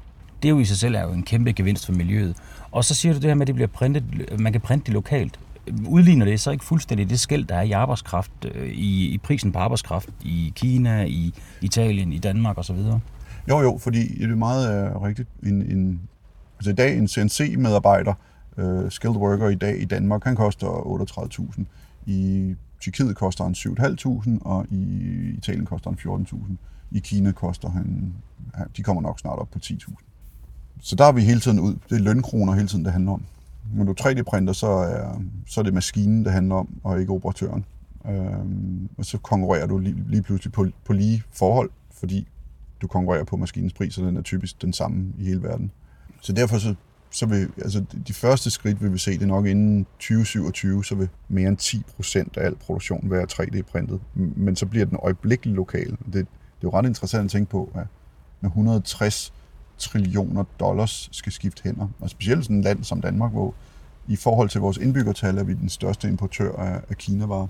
Det 0.41 0.49
er 0.49 0.53
jo 0.53 0.59
i 0.59 0.65
sig 0.65 0.77
selv 0.77 0.95
er 0.95 1.01
jo 1.03 1.11
en 1.11 1.23
kæmpe 1.23 1.53
gevinst 1.53 1.85
for 1.85 1.93
miljøet. 1.93 2.35
Og 2.71 2.85
så 2.85 2.95
siger 2.95 3.13
du 3.13 3.19
det 3.19 3.29
her 3.29 3.35
med, 3.35 3.41
at 3.41 3.47
det 3.47 3.55
bliver 3.55 3.67
printet, 3.67 4.03
man 4.39 4.51
kan 4.51 4.61
printe 4.61 4.85
det 4.85 4.93
lokalt. 4.93 5.39
Udligner 5.87 6.25
det 6.25 6.39
så 6.39 6.51
ikke 6.51 6.65
fuldstændig 6.65 7.09
det 7.09 7.19
skæld, 7.19 7.45
der 7.45 7.55
er 7.55 7.61
i 7.61 7.71
arbejdskraft, 7.71 8.31
øh, 8.55 8.69
i, 8.69 9.07
i 9.07 9.17
prisen 9.17 9.51
på 9.51 9.59
arbejdskraft 9.59 10.09
i 10.21 10.53
Kina, 10.55 11.03
i 11.03 11.33
Italien, 11.61 12.13
i 12.13 12.17
Danmark 12.17 12.57
osv.? 12.57 12.77
Jo, 13.49 13.61
jo, 13.61 13.77
fordi 13.77 14.07
det 14.07 14.31
er 14.31 14.35
meget 14.35 14.95
uh, 14.95 15.01
rigtigt. 15.01 15.29
En, 15.43 15.61
en, 15.61 16.01
altså 16.57 16.69
i 16.69 16.73
dag 16.73 16.97
en 16.97 17.07
CNC-medarbejder, 17.07 18.13
uh, 18.57 18.83
øh, 18.83 18.91
skilled 18.91 19.17
worker 19.17 19.49
i 19.49 19.55
dag 19.55 19.81
i 19.81 19.85
Danmark, 19.85 20.23
han 20.23 20.35
koster 20.35 20.67
38.000. 20.67 21.63
I 22.05 22.55
Tyrkiet 22.79 23.15
koster 23.15 23.43
han 23.43 23.53
7.500, 23.53 24.47
og 24.47 24.65
i 24.71 24.83
Italien 25.37 25.65
koster 25.65 25.89
han 25.89 26.25
14.000. 26.31 26.37
I 26.91 26.99
Kina 26.99 27.31
koster 27.31 27.69
han, 27.69 28.13
de 28.77 28.83
kommer 28.83 29.01
nok 29.01 29.19
snart 29.19 29.39
op 29.39 29.49
på 29.51 29.59
10.000. 29.63 29.93
Så 30.81 30.95
der 30.95 31.05
er 31.05 31.11
vi 31.11 31.21
hele 31.21 31.39
tiden 31.39 31.59
ud. 31.59 31.75
Det 31.89 31.95
er 31.95 31.99
lønkroner 31.99 32.53
hele 32.53 32.67
tiden, 32.67 32.85
det 32.85 32.93
handler 32.93 33.11
om. 33.11 33.23
Når 33.73 33.83
du 33.83 33.95
3D-printer, 34.01 34.53
så 34.53 34.67
er, 34.67 35.21
så 35.47 35.61
er 35.61 35.63
det 35.63 35.73
maskinen, 35.73 36.25
det 36.25 36.33
handler 36.33 36.55
om, 36.55 36.69
og 36.83 36.99
ikke 36.99 37.13
operatøren. 37.13 37.65
Øhm, 38.05 38.89
og 38.97 39.05
så 39.05 39.17
konkurrerer 39.17 39.67
du 39.67 39.77
lige, 39.77 39.95
lige 40.07 40.21
pludselig 40.21 40.53
på, 40.53 40.67
på 40.85 40.93
lige 40.93 41.23
forhold, 41.31 41.69
fordi 41.91 42.27
du 42.81 42.87
konkurrerer 42.87 43.23
på 43.23 43.37
maskinens 43.37 43.73
pris, 43.73 43.97
og 43.97 44.07
den 44.07 44.17
er 44.17 44.21
typisk 44.21 44.61
den 44.61 44.73
samme 44.73 45.13
i 45.17 45.25
hele 45.25 45.43
verden. 45.43 45.71
Så 46.21 46.33
derfor 46.33 46.57
så, 46.57 46.75
så 47.11 47.25
vil, 47.25 47.49
altså 47.57 47.85
de 48.07 48.13
første 48.13 48.49
skridt 48.49 48.83
vil 48.83 48.93
vi 48.93 48.97
se, 48.97 49.11
det 49.11 49.21
er 49.21 49.25
nok 49.25 49.45
inden 49.45 49.85
2027, 49.85 50.85
så 50.85 50.95
vil 50.95 51.09
mere 51.27 51.47
end 51.47 51.57
10 51.57 51.83
procent 51.95 52.37
af 52.37 52.45
al 52.45 52.55
produktion 52.55 53.11
være 53.11 53.27
3D-printet. 53.31 53.99
Men 54.13 54.55
så 54.55 54.65
bliver 54.65 54.85
den 54.85 54.97
øjeblikkeligt 55.03 55.55
lokal. 55.55 55.91
Det, 55.91 56.13
det 56.13 56.21
er 56.21 56.25
jo 56.63 56.73
ret 56.73 56.85
interessant 56.85 57.25
at 57.25 57.31
tænke 57.31 57.51
på, 57.51 57.71
at 57.75 57.85
når 58.41 58.49
160 58.49 59.33
trillioner 59.77 60.43
dollars 60.59 61.09
skal 61.11 61.31
skifte 61.31 61.63
hænder. 61.63 61.87
Og 61.99 62.09
specielt 62.09 62.43
sådan 62.43 62.57
et 62.57 62.63
land 62.63 62.83
som 62.83 63.01
Danmark, 63.01 63.31
hvor 63.31 63.53
i 64.07 64.15
forhold 64.15 64.49
til 64.49 64.61
vores 64.61 64.77
indbyggertal 64.77 65.37
er 65.37 65.43
vi 65.43 65.53
den 65.53 65.69
største 65.69 66.07
importør 66.07 66.51
af, 66.55 66.81
af 66.89 66.97
Kina-varer. 66.97 67.47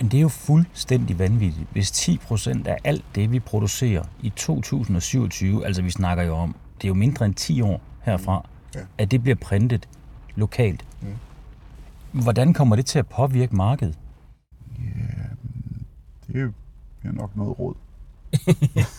Men 0.00 0.08
det 0.08 0.16
er 0.16 0.22
jo 0.22 0.28
fuldstændig 0.28 1.18
vanvittigt, 1.18 1.68
hvis 1.72 1.90
10 1.90 2.18
procent 2.18 2.66
af 2.66 2.76
alt 2.84 3.04
det, 3.14 3.32
vi 3.32 3.40
producerer 3.40 4.02
i 4.22 4.32
2027, 4.36 5.66
altså 5.66 5.82
vi 5.82 5.90
snakker 5.90 6.24
jo 6.24 6.34
om, 6.34 6.56
det 6.76 6.84
er 6.84 6.88
jo 6.88 6.94
mindre 6.94 7.24
end 7.24 7.34
10 7.34 7.60
år 7.60 7.80
herfra, 8.02 8.48
ja. 8.74 8.80
at 8.98 9.10
det 9.10 9.22
bliver 9.22 9.36
printet 9.36 9.88
lokalt. 10.34 10.84
Ja. 11.02 11.08
Hvordan 12.12 12.54
kommer 12.54 12.76
det 12.76 12.86
til 12.86 12.98
at 12.98 13.06
påvirke 13.06 13.56
markedet? 13.56 13.98
Ja, 14.78 14.82
det 16.26 16.36
er 16.36 16.40
jo 17.04 17.12
nok 17.12 17.36
noget 17.36 17.58
råd. 17.58 17.74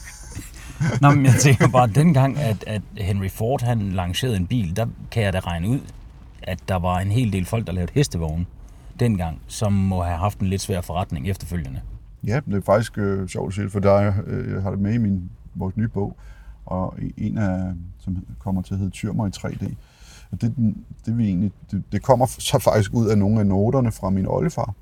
Nå, 1.02 1.12
men 1.12 1.26
jeg 1.26 1.36
tænker 1.40 1.68
bare, 1.68 1.84
at 1.84 1.96
dengang, 1.96 2.38
at, 2.38 2.64
at 2.68 2.82
Henry 2.98 3.30
Ford 3.30 3.62
han 3.62 3.92
lancerede 3.92 4.38
en 4.38 4.48
bil, 4.48 4.76
der 4.76 4.88
kan 5.12 5.24
jeg 5.24 5.34
da 5.34 5.40
regne 5.40 5.68
ud, 5.68 5.80
at 6.44 6.60
der 6.68 6.76
var 6.76 7.00
en 7.00 7.12
hel 7.12 7.34
del 7.34 7.46
folk, 7.46 7.68
der 7.68 7.74
lavede 7.74 7.92
hestevogne 7.96 8.46
dengang, 9.02 9.42
som 9.48 9.74
må 9.74 10.04
have 10.04 10.18
haft 10.18 10.40
en 10.40 10.48
lidt 10.48 10.62
svær 10.62 10.82
forretning 10.82 11.30
efterfølgende. 11.30 11.82
Ja, 12.28 12.40
det 12.46 12.54
er 12.54 12.62
faktisk 12.62 12.98
øh, 12.98 13.28
sjovt 13.28 13.48
at 13.48 13.54
se, 13.54 13.70
for 13.70 13.80
der 13.80 14.14
øh, 14.26 14.54
jeg 14.54 14.62
har 14.62 14.70
det 14.72 14.80
med 14.80 14.94
i 14.94 14.98
min, 14.98 15.32
vores 15.56 15.78
nye 15.78 15.88
bog, 15.88 16.18
og 16.66 16.98
en 17.18 17.38
af, 17.38 17.74
som 18.00 18.26
kommer 18.40 18.62
til 18.62 18.74
at 18.74 18.80
hedde 18.80 18.92
Tyrmer 18.92 19.28
i 19.28 19.32
3D. 19.38 19.74
Og 20.32 20.42
det, 20.42 20.76
det, 21.06 21.18
vi 21.18 21.26
egentlig, 21.26 21.52
det, 21.72 21.84
det 21.92 22.02
kommer 22.02 22.26
så 22.26 22.60
faktisk 22.60 22.94
ud 22.94 23.08
af 23.08 23.18
nogle 23.18 23.40
af 23.40 23.46
noterne 23.46 23.92
fra 23.92 24.10
min 24.10 24.28
oldefar, 24.28 24.74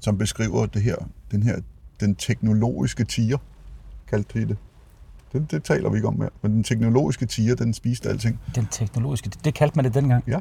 som 0.00 0.18
beskriver 0.18 0.66
det 0.66 0.82
her, 0.82 0.96
den 1.30 1.42
her, 1.42 1.60
den 2.00 2.14
teknologiske 2.14 3.04
tiger, 3.04 3.38
kaldte 4.08 4.40
det 4.40 4.48
det. 4.48 4.56
Det, 5.32 5.50
det 5.50 5.64
taler 5.64 5.90
vi 5.90 5.96
ikke 5.96 6.08
om 6.08 6.18
mere. 6.18 6.30
Men 6.42 6.52
den 6.52 6.64
teknologiske 6.64 7.26
tiger, 7.26 7.54
den 7.54 7.74
spiste 7.74 8.08
alting. 8.08 8.40
Den 8.54 8.66
teknologiske, 8.70 9.28
det, 9.30 9.44
det 9.44 9.54
kaldte 9.54 9.76
man 9.76 9.84
det 9.84 9.94
dengang? 9.94 10.24
Ja. 10.26 10.40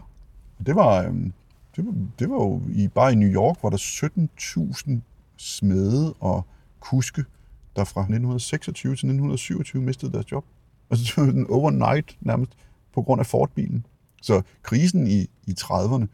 Det 0.66 0.76
var, 0.76 1.04
øhm, 1.04 1.34
det 1.76 1.86
var, 1.86 1.94
det 2.20 2.30
var 2.30 2.36
jo 2.36 2.62
i, 2.70 2.88
bare 2.88 3.12
i 3.12 3.16
New 3.16 3.30
York, 3.30 3.60
hvor 3.60 3.70
der 3.70 3.78
17.000 3.78 4.92
smede 5.38 6.14
og 6.20 6.46
kuske, 6.80 7.24
der 7.76 7.84
fra 7.84 8.02
1926 8.02 8.92
til 8.92 8.92
1927 8.92 9.82
mistede 9.82 10.12
deres 10.12 10.32
job. 10.32 10.46
Altså 10.90 11.06
det 11.06 11.26
var 11.26 11.32
den 11.32 11.48
overnight 11.50 12.18
nærmest 12.22 12.52
på 12.94 13.02
grund 13.02 13.20
af 13.20 13.26
Ford-bilen. 13.26 13.86
Så 14.22 14.42
krisen 14.64 15.08
i, 15.08 15.22
i 15.48 15.56
30'erne, 15.60 16.06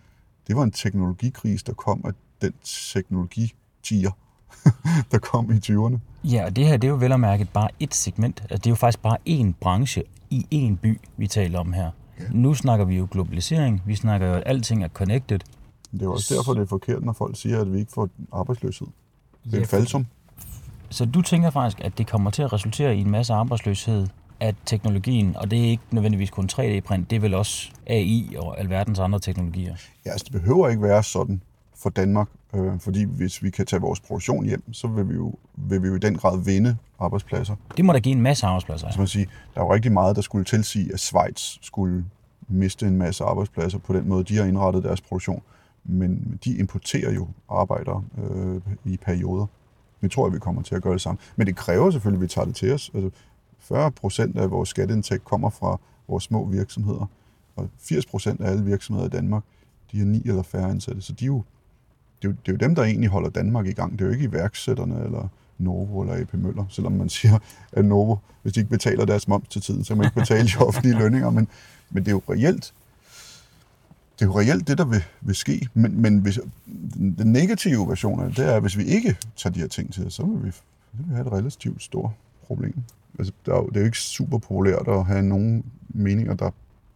det 0.48 0.56
var 0.56 0.64
en 0.64 0.72
teknologikrise, 0.72 1.66
der 1.66 1.74
kom 1.74 2.02
af 2.06 2.12
den 2.42 2.54
teknologitiger, 2.64 4.12
der 5.12 5.18
kom 5.18 5.52
i 5.52 5.56
20'erne. 5.56 5.98
Ja, 6.24 6.46
og 6.46 6.56
det 6.56 6.68
her 6.68 6.78
det 6.78 6.88
er 6.88 6.92
jo 6.92 6.98
vel 6.98 7.12
og 7.12 7.20
mærket 7.20 7.50
bare 7.50 7.70
et 7.80 7.94
segment. 7.94 8.42
Altså, 8.42 8.58
det 8.58 8.66
er 8.66 8.72
jo 8.72 8.76
faktisk 8.76 9.02
bare 9.02 9.18
én 9.30 9.54
branche 9.60 10.04
i 10.30 10.46
én 10.54 10.76
by, 10.76 11.00
vi 11.18 11.28
taler 11.28 11.60
om 11.60 11.74
her. 11.74 11.92
Ja. 12.22 12.28
Nu 12.32 12.54
snakker 12.54 12.86
vi 12.86 12.98
jo 12.98 13.08
globalisering, 13.12 13.82
vi 13.86 13.96
snakker 13.96 14.28
jo, 14.28 14.34
at 14.34 14.44
alting 14.46 14.84
er 14.84 14.88
connected. 14.88 15.40
Det 15.92 16.02
er 16.02 16.06
jo 16.06 16.14
også 16.14 16.36
derfor, 16.36 16.54
det 16.54 16.62
er 16.62 16.66
forkert, 16.66 17.06
når 17.06 17.14
folk 17.14 17.38
siger, 17.38 17.62
at 17.62 17.74
vi 17.74 17.80
ikke 17.80 17.92
får 17.92 18.10
arbejdsløshed. 18.32 18.88
Det 19.44 19.54
er 19.54 19.58
ja, 19.58 19.64
et 19.64 19.70
falsum. 19.70 20.06
Så 20.90 21.06
du 21.06 21.22
tænker 21.22 21.50
faktisk, 21.50 21.82
at 21.86 21.98
det 21.98 22.08
kommer 22.08 22.32
til 22.32 22.42
at 22.42 22.54
resultere 22.54 22.96
i 22.96 23.02
en 23.02 23.10
masse 23.10 23.34
arbejdsløshed, 23.34 24.08
at 24.40 24.56
teknologien, 24.66 25.38
og 25.38 25.52
det 25.52 25.60
er 25.60 25.70
ikke 25.70 25.84
nødvendigvis 25.92 26.30
kun 26.30 26.50
3D-print, 26.52 27.10
det 27.10 27.16
er 27.16 27.20
vel 27.20 27.34
også 27.34 27.72
AI 27.88 28.36
og 28.38 28.60
alverdens 28.60 29.00
andre 29.00 29.20
teknologier? 29.20 29.76
Ja, 30.06 30.12
altså 30.12 30.26
det 30.32 30.42
behøver 30.42 30.70
ikke 30.70 30.82
være 30.82 31.04
sådan 31.04 31.42
for 31.82 31.90
Danmark, 31.90 32.28
øh, 32.56 32.80
fordi 32.80 33.04
hvis 33.04 33.44
vi 33.44 33.50
kan 33.50 33.66
tage 33.66 33.82
vores 33.82 34.00
produktion 34.00 34.46
hjem, 34.46 34.74
så 34.74 34.88
vil 34.88 35.10
vi, 35.10 35.14
jo, 35.14 35.34
vil 35.56 35.84
vi 35.84 35.88
jo 35.88 35.96
i 35.96 36.00
den 36.00 36.16
grad 36.18 36.44
vinde 36.44 36.78
arbejdspladser. 37.00 37.56
Det 37.78 37.86
må 37.86 37.94
da 37.94 38.00
give 38.00 38.16
en 38.16 38.22
masse 38.22 38.46
arbejdspladser. 38.46 38.88
Ja. 38.88 38.92
Så 38.92 39.00
man 39.00 39.08
sige, 39.08 39.28
der 39.54 39.62
er 39.62 39.66
jo 39.66 39.74
rigtig 39.74 39.92
meget, 39.92 40.16
der 40.16 40.22
skulle 40.22 40.46
tilsige, 40.46 40.94
at 40.94 41.00
Schweiz 41.00 41.58
skulle 41.62 42.06
miste 42.48 42.88
en 42.88 42.98
masse 42.98 43.24
arbejdspladser 43.24 43.78
på 43.78 43.94
den 43.94 44.10
måde, 44.10 44.24
de 44.24 44.38
har 44.38 44.46
indrettet 44.46 44.84
deres 44.84 45.02
produktion. 45.02 45.42
Men 45.84 46.40
de 46.44 46.58
importerer 46.58 47.12
jo 47.12 47.28
arbejdere 47.50 48.04
øh, 48.18 48.62
i 48.86 48.98
perioder. 48.98 49.46
Vi 50.02 50.08
tror, 50.08 50.26
at 50.26 50.34
vi 50.34 50.40
kommer 50.40 50.62
til 50.62 50.76
at 50.76 50.82
gøre 50.82 50.94
det 50.94 51.02
samme. 51.02 51.18
Men 51.36 51.48
det 51.48 51.56
kræver 51.56 51.92
selvfølgelig, 51.92 52.18
at 52.18 52.22
vi 52.22 52.28
tager 52.28 52.46
det 52.46 52.56
til 52.56 52.74
os. 52.74 52.92
Altså, 52.94 53.10
40 53.60 53.92
procent 53.92 54.38
af 54.38 54.52
vores 54.52 54.70
skatteindtægt 54.70 55.24
kommer 55.24 55.50
fra 55.50 55.80
vores 56.08 56.24
små 56.24 56.46
virksomheder. 56.46 57.06
Og 57.56 57.70
80 57.80 58.06
procent 58.06 58.42
af 58.42 58.52
alle 58.52 58.64
virksomheder 58.64 59.08
i 59.08 59.10
Danmark, 59.10 59.44
de 59.92 59.98
har 59.98 60.06
ni 60.06 60.22
eller 60.26 60.44
færre 60.44 60.70
ansatte. 60.70 61.02
Så 61.02 61.14
de 61.14 61.26
er 61.26 61.28
jo, 61.28 61.44
det, 62.22 62.28
er 62.28 62.32
jo, 62.32 62.36
det 62.46 62.52
er 62.52 62.54
jo 62.54 62.58
dem, 62.58 62.76
der 62.76 62.84
egentlig 62.84 63.10
holder 63.10 63.30
Danmark 63.30 63.68
i 63.68 63.72
gang. 63.72 63.92
Det 63.92 64.02
er 64.02 64.06
jo 64.06 64.12
ikke 64.12 64.26
iværksætterne 64.26 65.04
eller 65.04 65.28
Novo 65.58 66.02
eller 66.02 66.22
AP 66.22 66.34
Møller, 66.34 66.66
selvom 66.70 66.92
man 66.94 67.10
siger, 67.20 67.40
at 67.72 67.86
Novo, 67.86 68.16
hvis 68.42 68.54
de 68.54 68.60
ikke 68.60 68.70
betaler 68.70 69.06
deres 69.06 69.28
moms 69.28 69.48
til 69.48 69.62
tiden, 69.62 69.84
så 69.84 69.94
kan 69.94 69.98
man 69.98 70.06
ikke 70.06 70.20
betale 70.20 70.48
de 70.48 70.58
offentlige 70.58 70.98
lønninger. 71.00 71.30
Men, 71.30 71.48
men 71.90 72.04
det 72.04 72.12
er 72.12 72.16
jo 72.16 72.22
reelt, 72.30 72.74
det 74.20 74.22
er 74.22 74.26
jo 74.26 74.40
reelt 74.40 74.68
det, 74.68 74.78
der 74.78 74.86
vil, 74.86 75.04
vil 75.22 75.36
ske. 75.36 75.68
Men, 75.74 76.02
men 76.02 76.18
hvis, 76.18 76.40
den 77.18 77.32
negative 77.32 77.88
version 77.88 78.20
af 78.20 78.28
det, 78.28 78.38
det 78.38 78.46
er, 78.46 78.56
at 78.56 78.62
hvis 78.62 78.78
vi 78.78 78.84
ikke 78.84 79.18
tager 79.36 79.54
de 79.54 79.60
her 79.60 79.68
ting 79.68 79.94
til, 79.94 80.12
så 80.12 80.24
vil 80.24 80.38
vi, 80.38 80.52
vil 80.94 81.10
vi 81.10 81.14
have 81.14 81.28
et 81.28 81.34
relativt 81.34 81.84
stort 81.84 82.12
problem. 82.48 82.84
Altså, 83.20 83.34
der 83.46 83.54
er 83.54 83.58
jo, 83.58 83.68
det 83.68 83.76
er 83.76 83.80
jo 83.80 83.86
ikke 83.86 84.00
super 84.00 84.38
populært 84.38 84.88
at 84.88 85.06
have 85.06 85.22
nogen 85.22 85.66
meninger, 85.90 86.34
der 86.34 86.52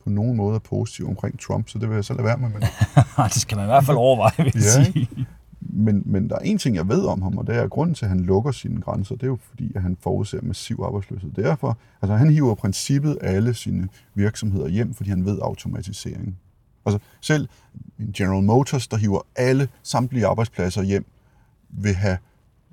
på 0.06 0.10
nogen 0.10 0.38
måde 0.38 0.56
er 0.56 0.60
positive 0.60 1.08
omkring 1.08 1.40
Trump, 1.40 1.70
så 1.70 1.80
det 1.80 1.90
vil 1.90 1.96
jeg 1.96 2.06
så 2.06 2.14
lade 2.14 2.24
være 2.24 2.38
med. 2.38 2.50
Men... 2.50 2.62
det 3.34 3.42
skal 3.42 3.58
man 3.58 3.66
i 3.66 3.68
hvert 3.68 3.86
fald 3.86 3.98
overveje, 3.98 4.32
vil 4.38 4.52
jeg 4.56 4.64
ja, 4.78 4.84
sige. 4.84 5.28
Men, 5.60 6.04
men 6.06 6.30
der 6.30 6.36
er 6.36 6.40
en 6.40 6.58
ting, 6.58 6.76
jeg 6.76 6.88
ved 6.88 7.06
om 7.06 7.22
ham, 7.22 7.38
og 7.38 7.48
det 7.48 7.56
er, 7.56 7.62
at 7.62 7.70
grunden 7.70 7.96
til, 7.96 8.06
at 8.06 8.10
han 8.10 8.20
lukker 8.20 8.52
sine 8.52 8.82
grænser, 8.82 9.16
det 9.16 9.24
er 9.24 9.28
jo 9.28 9.38
fordi, 9.50 9.72
at 9.76 9.82
han 9.82 9.98
forudser 10.02 10.40
massiv 10.42 10.82
arbejdsløshed. 10.86 11.32
Derfor, 11.32 11.78
altså 12.02 12.16
han 12.16 12.30
hiver 12.30 12.56
princippet 12.56 13.18
alle 13.22 13.54
sine 13.54 13.88
virksomheder 14.14 14.68
hjem, 14.68 14.94
fordi 14.94 15.10
han 15.10 15.26
ved 15.26 15.40
automatisering. 15.42 16.38
Altså 16.86 17.00
selv 17.22 17.48
General 18.16 18.44
Motors, 18.44 18.88
der 18.88 18.98
hiver 18.98 19.22
alle 19.36 19.70
samtlige 19.84 20.28
arbejdspladser 20.28 20.82
hjem, 20.82 21.06
vil 21.70 21.96
have, 21.96 22.18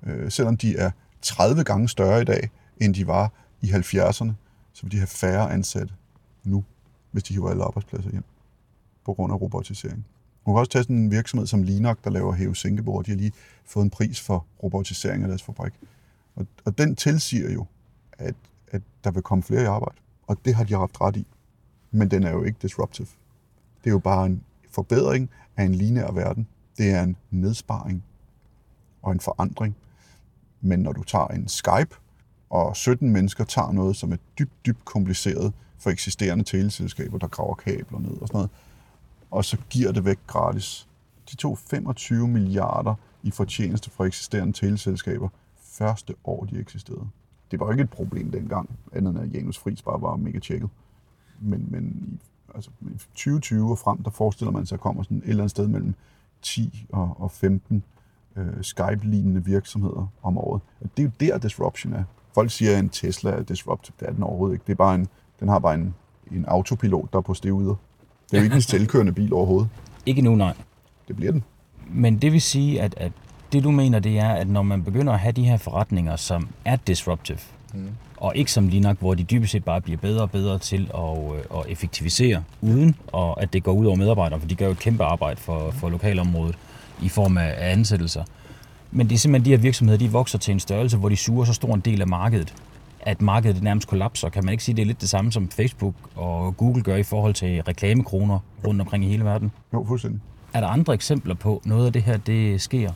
øh, 0.06 0.30
selvom 0.30 0.56
de 0.56 0.76
er 0.76 0.90
30 1.22 1.64
gange 1.64 1.88
større 1.88 2.20
i 2.20 2.24
dag, 2.24 2.50
end 2.80 2.94
de 2.94 3.06
var 3.06 3.32
i 3.60 3.66
70'erne, 3.66 4.32
så 4.72 4.82
vil 4.82 4.92
de 4.92 4.96
have 4.96 5.06
færre 5.06 5.52
ansatte 5.52 5.94
nu, 6.44 6.64
hvis 7.12 7.22
de 7.22 7.34
hiver 7.34 7.50
alle 7.50 7.64
arbejdspladser 7.64 8.10
hjem, 8.10 8.24
på 9.04 9.14
grund 9.14 9.32
af 9.32 9.40
robotisering. 9.40 10.06
Man 10.46 10.54
kan 10.54 10.58
også 10.58 10.70
tage 10.70 10.82
sådan 10.82 10.96
en 10.96 11.10
virksomhed 11.10 11.46
som 11.46 11.62
Linok, 11.62 12.04
der 12.04 12.10
laver 12.10 12.32
hæve 12.32 12.56
sænkebord. 12.56 13.04
De 13.04 13.10
har 13.10 13.18
lige 13.18 13.32
fået 13.64 13.84
en 13.84 13.90
pris 13.90 14.20
for 14.20 14.46
robotisering 14.62 15.22
af 15.22 15.28
deres 15.28 15.42
fabrik. 15.42 15.72
Og, 16.36 16.46
og 16.64 16.78
den 16.78 16.96
tilsiger 16.96 17.52
jo, 17.52 17.66
at, 18.12 18.34
at 18.68 18.82
der 19.04 19.10
vil 19.10 19.22
komme 19.22 19.42
flere 19.42 19.62
i 19.62 19.66
arbejde. 19.66 19.96
Og 20.26 20.36
det 20.44 20.54
har 20.54 20.64
de 20.64 20.74
haft 20.74 21.00
ret 21.00 21.16
i. 21.16 21.26
Men 21.90 22.10
den 22.10 22.22
er 22.22 22.30
jo 22.30 22.42
ikke 22.42 22.58
disruptive. 22.62 23.06
Det 23.84 23.86
er 23.86 23.90
jo 23.90 23.98
bare 23.98 24.26
en 24.26 24.44
forbedring 24.70 25.30
af 25.56 25.64
en 25.64 25.74
lineær 25.74 26.12
verden. 26.12 26.48
Det 26.78 26.90
er 26.90 27.02
en 27.02 27.16
nedsparing 27.30 28.04
og 29.02 29.12
en 29.12 29.20
forandring. 29.20 29.76
Men 30.60 30.80
når 30.80 30.92
du 30.92 31.02
tager 31.02 31.26
en 31.26 31.48
Skype, 31.48 31.96
og 32.50 32.76
17 32.76 33.10
mennesker 33.10 33.44
tager 33.44 33.72
noget, 33.72 33.96
som 33.96 34.12
er 34.12 34.16
dybt, 34.38 34.66
dybt 34.66 34.84
kompliceret 34.84 35.52
for 35.82 35.90
eksisterende 35.90 36.44
teleselskaber, 36.44 37.18
der 37.18 37.26
graver 37.26 37.54
kabler 37.54 37.98
ned 37.98 38.20
og 38.20 38.28
sådan 38.28 38.38
noget, 38.38 38.50
og 39.30 39.44
så 39.44 39.56
giver 39.70 39.92
det 39.92 40.04
væk 40.04 40.18
gratis. 40.26 40.88
De 41.30 41.36
tog 41.36 41.58
25 41.58 42.28
milliarder 42.28 42.94
i 43.22 43.30
fortjeneste 43.30 43.90
fra 43.90 44.04
eksisterende 44.04 44.52
teleselskaber 44.52 45.28
første 45.56 46.14
år, 46.24 46.44
de 46.44 46.60
eksisterede. 46.60 47.08
Det 47.50 47.60
var 47.60 47.70
ikke 47.70 47.82
et 47.82 47.90
problem 47.90 48.30
dengang, 48.30 48.70
andet 48.92 49.10
end 49.10 49.20
at 49.20 49.34
Janus 49.34 49.58
Friis 49.58 49.82
bare 49.82 50.02
var 50.02 50.16
mega 50.16 50.38
tjekket. 50.38 50.70
Men, 51.40 51.66
men 51.70 52.08
i, 52.12 52.20
altså, 52.54 52.70
i 52.80 52.98
2020 52.98 53.70
og 53.70 53.78
frem, 53.78 54.02
der 54.02 54.10
forestiller 54.10 54.52
man 54.52 54.66
sig, 54.66 54.76
at 54.76 54.80
kommer 54.80 55.02
sådan 55.02 55.16
et 55.18 55.22
eller 55.28 55.42
andet 55.42 55.50
sted 55.50 55.68
mellem 55.68 55.94
10 56.42 56.86
og, 56.92 57.16
og 57.18 57.30
15 57.30 57.84
øh, 58.36 58.46
Skype-lignende 58.62 59.44
virksomheder 59.44 60.06
om 60.22 60.38
året. 60.38 60.62
Og 60.80 60.90
det 60.96 61.02
er 61.02 61.06
jo 61.06 61.12
der, 61.20 61.38
disruption 61.38 61.92
er. 61.92 62.04
Folk 62.34 62.50
siger, 62.50 62.72
at 62.72 62.78
en 62.78 62.88
Tesla 62.88 63.30
er 63.30 63.42
disruptive. 63.42 63.94
Det 64.00 64.08
er 64.08 64.12
den 64.12 64.22
overhovedet 64.22 64.54
ikke. 64.54 64.64
Det 64.66 64.72
er 64.72 64.76
bare 64.76 64.94
en, 64.94 65.08
den 65.42 65.48
har 65.48 65.58
bare 65.58 65.74
en, 65.74 65.94
en 66.32 66.44
autopilot, 66.48 67.12
der 67.12 67.18
er 67.18 67.22
på 67.22 67.34
stevuder. 67.34 67.74
Det 68.30 68.36
er 68.36 68.38
jo 68.38 68.44
ikke 68.44 68.56
en 68.56 68.62
selvkørende 68.62 69.12
bil 69.12 69.32
overhovedet. 69.32 69.68
Ikke 70.06 70.22
nu, 70.22 70.34
nej. 70.34 70.54
Det 71.08 71.16
bliver 71.16 71.32
den. 71.32 71.44
Men 71.90 72.18
det 72.18 72.32
vil 72.32 72.40
sige, 72.40 72.80
at, 72.80 72.94
at 72.96 73.12
det 73.52 73.64
du 73.64 73.70
mener, 73.70 73.98
det 73.98 74.18
er, 74.18 74.28
at 74.28 74.48
når 74.48 74.62
man 74.62 74.84
begynder 74.84 75.12
at 75.12 75.18
have 75.18 75.32
de 75.32 75.44
her 75.44 75.56
forretninger, 75.56 76.16
som 76.16 76.48
er 76.64 76.76
disruptive, 76.76 77.38
mm. 77.74 77.88
og 78.16 78.36
ikke 78.36 78.52
som 78.52 78.68
Linux, 78.68 78.96
hvor 78.98 79.14
de 79.14 79.24
dybest 79.24 79.52
set 79.52 79.64
bare 79.64 79.80
bliver 79.80 79.98
bedre 79.98 80.22
og 80.22 80.30
bedre 80.30 80.58
til 80.58 80.90
at, 80.94 81.34
øh, 81.34 81.58
at 81.58 81.64
effektivisere, 81.68 82.42
uden 82.60 82.94
og 83.06 83.42
at 83.42 83.52
det 83.52 83.62
går 83.62 83.72
ud 83.72 83.86
over 83.86 83.96
medarbejdere, 83.96 84.40
for 84.40 84.48
de 84.48 84.54
gør 84.54 84.66
jo 84.66 84.72
et 84.72 84.78
kæmpe 84.78 85.04
arbejde 85.04 85.40
for, 85.40 85.70
for 85.70 85.88
lokalområdet 85.88 86.58
i 87.02 87.08
form 87.08 87.38
af 87.38 87.54
ansættelser. 87.58 88.24
Men 88.90 89.08
det 89.08 89.14
er 89.14 89.18
simpelthen 89.18 89.44
de 89.44 89.56
her 89.56 89.62
virksomheder, 89.62 89.98
de 89.98 90.10
vokser 90.10 90.38
til 90.38 90.52
en 90.52 90.60
størrelse, 90.60 90.96
hvor 90.96 91.08
de 91.08 91.16
suger 91.16 91.44
så 91.44 91.52
stor 91.52 91.74
en 91.74 91.80
del 91.80 92.00
af 92.00 92.06
markedet, 92.08 92.54
at 93.02 93.22
markedet 93.22 93.62
nærmest 93.62 93.88
kollapser. 93.88 94.28
Kan 94.28 94.44
man 94.44 94.52
ikke 94.52 94.64
sige, 94.64 94.72
at 94.72 94.76
det 94.76 94.82
er 94.82 94.86
lidt 94.86 95.00
det 95.00 95.08
samme, 95.08 95.32
som 95.32 95.48
Facebook 95.48 95.94
og 96.14 96.56
Google 96.56 96.82
gør 96.82 96.96
i 96.96 97.02
forhold 97.02 97.34
til 97.34 97.62
reklamekroner 97.62 98.38
rundt 98.66 98.80
omkring 98.80 99.04
i 99.04 99.08
hele 99.08 99.24
verden? 99.24 99.52
Jo, 99.72 99.84
fuldstændig. 99.88 100.20
Er 100.52 100.60
der 100.60 100.68
andre 100.68 100.94
eksempler 100.94 101.34
på, 101.34 101.62
noget 101.64 101.86
af 101.86 101.92
det 101.92 102.02
her, 102.02 102.16
det 102.16 102.60
sker? 102.60 102.92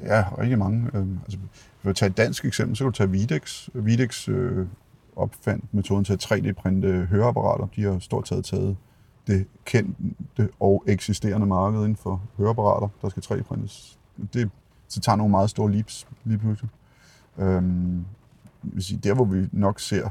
Ja, 0.00 0.24
rigtig 0.38 0.58
mange. 0.58 0.90
Øhm, 0.94 1.18
altså, 1.24 1.38
hvis 1.82 1.88
du 1.88 1.92
tage 1.92 2.10
et 2.10 2.16
dansk 2.16 2.44
eksempel, 2.44 2.76
så 2.76 2.84
kan 2.84 2.92
du 2.92 2.96
tage 2.96 3.10
Videx. 3.10 3.68
Videx 3.74 4.28
øh, 4.28 4.66
opfandt 5.16 5.74
metoden 5.74 6.04
til 6.04 6.12
at 6.12 6.24
3D-printe 6.24 7.06
høreapparater. 7.10 7.66
De 7.76 7.82
har 7.82 7.98
stort 7.98 8.28
set 8.28 8.44
taget 8.44 8.76
det 9.26 9.46
kendte 9.64 10.48
og 10.60 10.84
eksisterende 10.86 11.46
marked 11.46 11.78
inden 11.78 11.96
for 11.96 12.22
høreapparater, 12.38 12.88
der 13.02 13.08
skal 13.08 13.22
3D-printes. 13.22 13.98
Det 14.32 14.50
så 14.88 15.00
tager 15.00 15.16
nogle 15.16 15.30
meget 15.30 15.50
store 15.50 15.72
leaps 15.72 16.06
lige 16.24 16.38
pludselig. 16.38 16.70
Øhm, 17.38 18.04
vil 18.72 18.84
sige, 18.84 19.00
der 19.04 19.14
hvor 19.14 19.24
vi 19.24 19.48
nok 19.52 19.80
ser, 19.80 20.08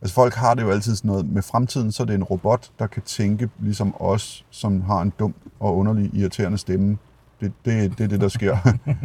altså 0.00 0.14
folk 0.14 0.34
har 0.34 0.54
det 0.54 0.62
jo 0.62 0.70
altid 0.70 0.96
sådan 0.96 1.08
noget, 1.08 1.28
med 1.28 1.42
fremtiden 1.42 1.92
så 1.92 2.02
er 2.02 2.04
det 2.04 2.14
en 2.14 2.24
robot, 2.24 2.70
der 2.78 2.86
kan 2.86 3.02
tænke 3.02 3.50
ligesom 3.58 3.94
os, 3.98 4.44
som 4.50 4.80
har 4.80 5.02
en 5.02 5.12
dum 5.18 5.34
og 5.60 5.76
underlig 5.76 6.10
irriterende 6.14 6.58
stemme. 6.58 6.98
Det, 7.40 7.52
det, 7.64 7.98
det 7.98 8.04
er 8.04 8.08
det, 8.08 8.20
der 8.20 8.28
sker. 8.28 8.56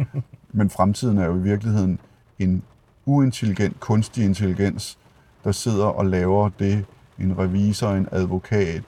Men 0.58 0.70
fremtiden 0.70 1.18
er 1.18 1.26
jo 1.26 1.36
i 1.36 1.42
virkeligheden 1.42 1.98
en 2.38 2.62
uintelligent, 3.06 3.80
kunstig 3.80 4.24
intelligens, 4.24 4.98
der 5.44 5.52
sidder 5.52 5.86
og 5.86 6.06
laver 6.06 6.48
det, 6.58 6.84
en 7.18 7.38
revisor, 7.38 7.90
en 7.90 8.08
advokat 8.12 8.82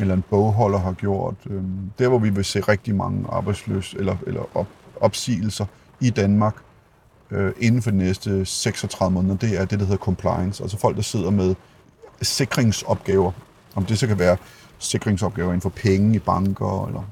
eller 0.00 0.14
en 0.14 0.24
bogholder 0.30 0.78
har 0.78 0.92
gjort. 0.92 1.34
Øhm, 1.46 1.90
der, 1.98 2.08
hvor 2.08 2.18
vi 2.18 2.30
vil 2.30 2.44
se 2.44 2.60
rigtig 2.60 2.94
mange 2.94 3.26
arbejdsløse 3.28 3.98
eller, 3.98 4.16
eller 4.26 4.56
op, 4.56 4.68
opsigelser 5.00 5.66
i 6.00 6.10
Danmark 6.10 6.54
øh, 7.34 7.52
inden 7.60 7.82
for 7.82 7.90
de 7.90 7.96
næste 7.96 8.44
36 8.44 9.14
måneder, 9.14 9.36
det 9.36 9.60
er 9.60 9.64
det, 9.64 9.80
der 9.80 9.86
hedder 9.86 10.04
compliance. 10.04 10.62
Altså 10.62 10.78
folk, 10.78 10.96
der 10.96 11.02
sidder 11.02 11.30
med 11.30 11.54
sikringsopgaver. 12.22 13.32
Om 13.74 13.84
det 13.84 13.98
så 13.98 14.06
kan 14.06 14.18
være 14.18 14.36
sikringsopgaver 14.78 15.48
inden 15.48 15.60
for 15.60 15.68
penge 15.68 16.16
i 16.16 16.18
banker, 16.18 16.86
eller... 16.86 17.02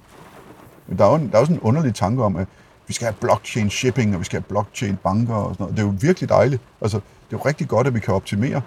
Men 0.86 0.98
der 0.98 1.04
er 1.04 1.10
jo, 1.10 1.18
der 1.18 1.34
er 1.34 1.38
jo 1.38 1.44
sådan 1.44 1.56
en 1.56 1.62
underlig 1.62 1.94
tanke 1.94 2.24
om, 2.24 2.36
at 2.36 2.48
vi 2.86 2.92
skal 2.92 3.04
have 3.04 3.14
blockchain 3.20 3.70
shipping, 3.70 4.14
og 4.14 4.20
vi 4.20 4.24
skal 4.24 4.40
have 4.40 4.48
blockchain 4.48 4.96
banker 4.96 5.34
og 5.34 5.54
sådan 5.54 5.64
noget. 5.64 5.76
Det 5.76 5.82
er 5.82 5.86
jo 5.86 5.94
virkelig 6.00 6.28
dejligt. 6.28 6.62
Altså, 6.80 6.96
det 6.96 7.36
er 7.36 7.38
jo 7.38 7.46
rigtig 7.46 7.68
godt, 7.68 7.86
at 7.86 7.94
vi 7.94 8.00
kan 8.00 8.14
optimere, 8.14 8.62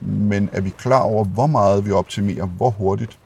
men 0.00 0.48
er 0.52 0.60
vi 0.60 0.70
klar 0.70 1.00
over, 1.00 1.24
hvor 1.24 1.46
meget 1.46 1.86
vi 1.86 1.92
optimerer, 1.92 2.46
hvor 2.46 2.70
hurtigt? 2.70 3.18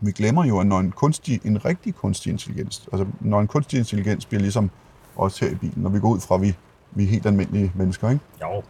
Vi 0.00 0.12
glemmer 0.12 0.44
jo, 0.44 0.60
at 0.60 0.66
når 0.66 0.80
en, 0.80 0.92
kunstig, 0.92 1.40
en 1.44 1.64
rigtig 1.64 1.94
kunstig 1.94 2.30
intelligens, 2.30 2.88
altså 2.92 3.06
når 3.20 3.40
en 3.40 3.46
kunstig 3.46 3.78
intelligens 3.78 4.26
bliver 4.26 4.40
ligesom 4.40 4.70
os 5.16 5.38
her 5.38 5.50
i 5.50 5.54
bilen, 5.54 5.82
når 5.82 5.90
vi 5.90 6.00
går 6.00 6.08
ud 6.08 6.20
fra, 6.20 6.34
at 6.34 6.42
vi, 6.42 6.56
vi 6.90 7.04
er 7.04 7.08
helt 7.08 7.26
almindelige 7.26 7.72
mennesker, 7.74 8.10
ikke? 8.10 8.24
Jo. 8.42 8.62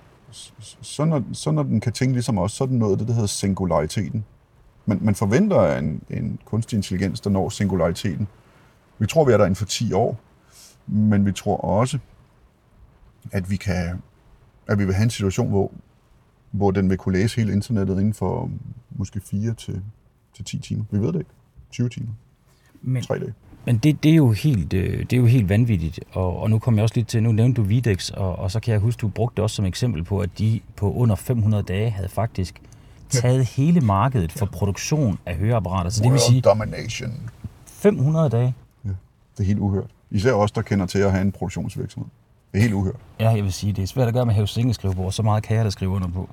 Så 0.82 1.04
når, 1.04 1.22
så 1.32 1.50
når 1.50 1.62
den 1.62 1.80
kan 1.80 1.92
tænke 1.92 2.12
ligesom 2.12 2.38
os, 2.38 2.52
så 2.52 2.64
er 2.64 2.68
den 2.68 2.78
noget 2.78 2.92
af 2.92 2.98
det, 2.98 3.08
der 3.08 3.14
hedder 3.14 3.26
singulariteten. 3.26 4.25
Man, 4.87 4.98
man 5.02 5.14
forventer 5.14 5.76
en, 5.78 6.02
en 6.10 6.38
kunstig 6.44 6.76
intelligens, 6.76 7.20
der 7.20 7.30
når 7.30 7.48
singulariteten. 7.48 8.28
Vi 8.98 9.06
tror, 9.06 9.25
vi 9.25 9.32
er 9.32 9.37
der 9.37 9.44
inden 9.44 9.56
for 9.56 9.64
10 9.64 9.92
år, 9.92 10.18
men 10.87 11.26
vi 11.26 11.32
tror 11.32 11.56
også, 11.56 11.98
at 13.32 13.50
vi 13.50 13.56
kan 13.56 14.02
at 14.68 14.78
vi 14.78 14.84
vil 14.84 14.94
have 14.94 15.04
en 15.04 15.10
situation, 15.10 15.48
hvor, 15.48 15.72
hvor 16.50 16.70
den 16.70 16.90
vil 16.90 16.98
kunne 16.98 17.18
læse 17.18 17.37
hele 17.37 17.52
internettet 17.52 17.94
inden 17.94 18.14
for 18.14 18.50
måske 18.90 19.20
4 19.20 19.54
til, 19.54 19.82
til 20.34 20.44
10 20.44 20.58
timer. 20.58 20.84
Vi 20.90 20.98
ved 20.98 21.12
det 21.12 21.18
ikke. 21.18 21.30
20 21.70 21.88
timer. 21.88 22.12
Men, 22.82 23.02
3 23.02 23.18
dage. 23.18 23.34
Men 23.65 23.79
det, 23.79 24.03
det, 24.03 24.11
er 24.11 24.15
jo 24.15 24.31
helt, 24.31 24.73
øh, 24.73 24.99
det 24.99 25.12
er 25.12 25.17
jo 25.17 25.27
helt 25.27 25.49
vanvittigt, 25.49 26.00
og, 26.12 26.38
og 26.38 26.50
nu 26.50 26.59
kommer 26.59 26.79
jeg 26.79 26.83
også 26.83 26.95
lidt 26.97 27.09
til, 27.09 27.23
nu 27.23 27.33
nævnte 27.33 27.62
du 27.62 27.67
Videx, 27.67 28.11
og, 28.11 28.38
og 28.38 28.50
så 28.50 28.61
kan 28.61 28.73
jeg 28.73 28.81
huske, 28.81 29.00
du 29.00 29.09
brugte 29.09 29.37
det 29.37 29.43
også 29.43 29.57
som 29.57 29.65
eksempel 29.65 30.05
på, 30.05 30.19
at 30.21 30.31
de 30.38 30.61
på 30.77 30.93
under 30.93 31.15
500 31.15 31.62
dage 31.62 31.91
havde 31.91 32.09
faktisk 32.09 32.61
taget 33.11 33.45
hele 33.45 33.81
markedet 33.81 34.33
for 34.33 34.47
produktion 34.47 35.19
af 35.27 35.37
høreapparater. 35.37 35.91
Så 35.91 36.03
det 36.03 36.12
vil 36.12 36.21
sige 36.21 36.41
domination. 36.41 37.31
500 37.67 38.29
dage. 38.31 38.55
Ja, 38.85 38.91
det 39.37 39.41
er 39.41 39.45
helt 39.45 39.59
uhørt. 39.59 39.91
Især 40.11 40.33
os, 40.33 40.50
der 40.50 40.62
kender 40.62 40.87
til 40.87 40.99
at 40.99 41.11
have 41.11 41.23
en 41.23 41.33
produktionsvirksomhed. 41.33 42.09
Det 42.53 42.59
er 42.59 42.62
helt 42.62 42.75
uhørt. 42.75 42.97
Ja, 43.21 43.31
jeg 43.31 43.45
vil 43.45 43.53
sige, 43.53 43.73
det 43.73 43.83
er 43.83 43.87
svært 43.87 44.09
at 44.09 44.15
gøre 44.15 44.27
med 44.27 44.35
at 44.35 44.49
have 44.57 44.75
skrivebord, 44.75 45.12
så 45.12 45.23
meget 45.23 45.43
kan 45.43 45.57
jeg 45.57 45.65
da 45.65 45.71
skrive 45.71 45.91
under 45.91 46.09
på. 46.09 46.29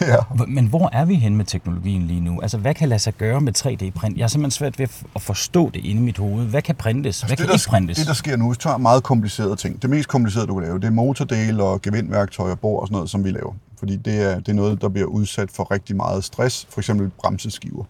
Ja. 0.06 0.16
Men 0.48 0.66
hvor 0.66 0.90
er 0.92 1.04
vi 1.04 1.14
hen 1.14 1.36
med 1.36 1.44
teknologien 1.44 2.02
lige 2.02 2.20
nu? 2.20 2.40
Altså, 2.40 2.58
hvad 2.58 2.74
kan 2.74 2.88
lade 2.88 2.98
sig 2.98 3.14
gøre 3.14 3.40
med 3.40 3.56
3D-print? 3.58 4.16
Jeg 4.18 4.24
er 4.24 4.28
simpelthen 4.28 4.50
svært 4.50 4.78
ved 4.78 4.88
at 5.16 5.22
forstå 5.22 5.70
det 5.70 5.84
inde 5.84 6.00
i 6.02 6.04
mit 6.04 6.18
hoved. 6.18 6.46
Hvad 6.46 6.62
kan 6.62 6.74
printes? 6.74 7.20
Hvad 7.20 7.30
Altså, 7.30 7.44
kan 7.44 7.52
det, 7.52 7.60
ikke 7.60 7.68
printes? 7.70 7.98
det, 7.98 8.06
der 8.06 8.12
sker 8.12 8.36
nu, 8.36 8.54
tager 8.54 8.76
meget 8.76 9.02
komplicerede 9.02 9.56
ting. 9.56 9.82
Det 9.82 9.90
mest 9.90 10.08
komplicerede, 10.08 10.46
du 10.46 10.54
kan 10.54 10.62
lave, 10.62 10.78
det 10.78 10.84
er 10.86 10.90
motordele 10.90 11.62
og 11.62 11.82
gevindværktøj 11.82 12.50
og 12.50 12.60
bord 12.60 12.80
og 12.80 12.86
sådan 12.86 12.94
noget, 12.94 13.10
som 13.10 13.24
vi 13.24 13.30
laver. 13.30 13.54
Fordi 13.78 13.96
det 13.96 14.22
er, 14.22 14.34
det 14.40 14.48
er 14.48 14.52
noget, 14.52 14.80
der 14.82 14.88
bliver 14.88 15.06
udsat 15.08 15.50
for 15.50 15.70
rigtig 15.70 15.96
meget 15.96 16.24
stress, 16.24 16.66
for 16.70 16.80
eksempel 16.80 17.10
bremseskiver. 17.18 17.84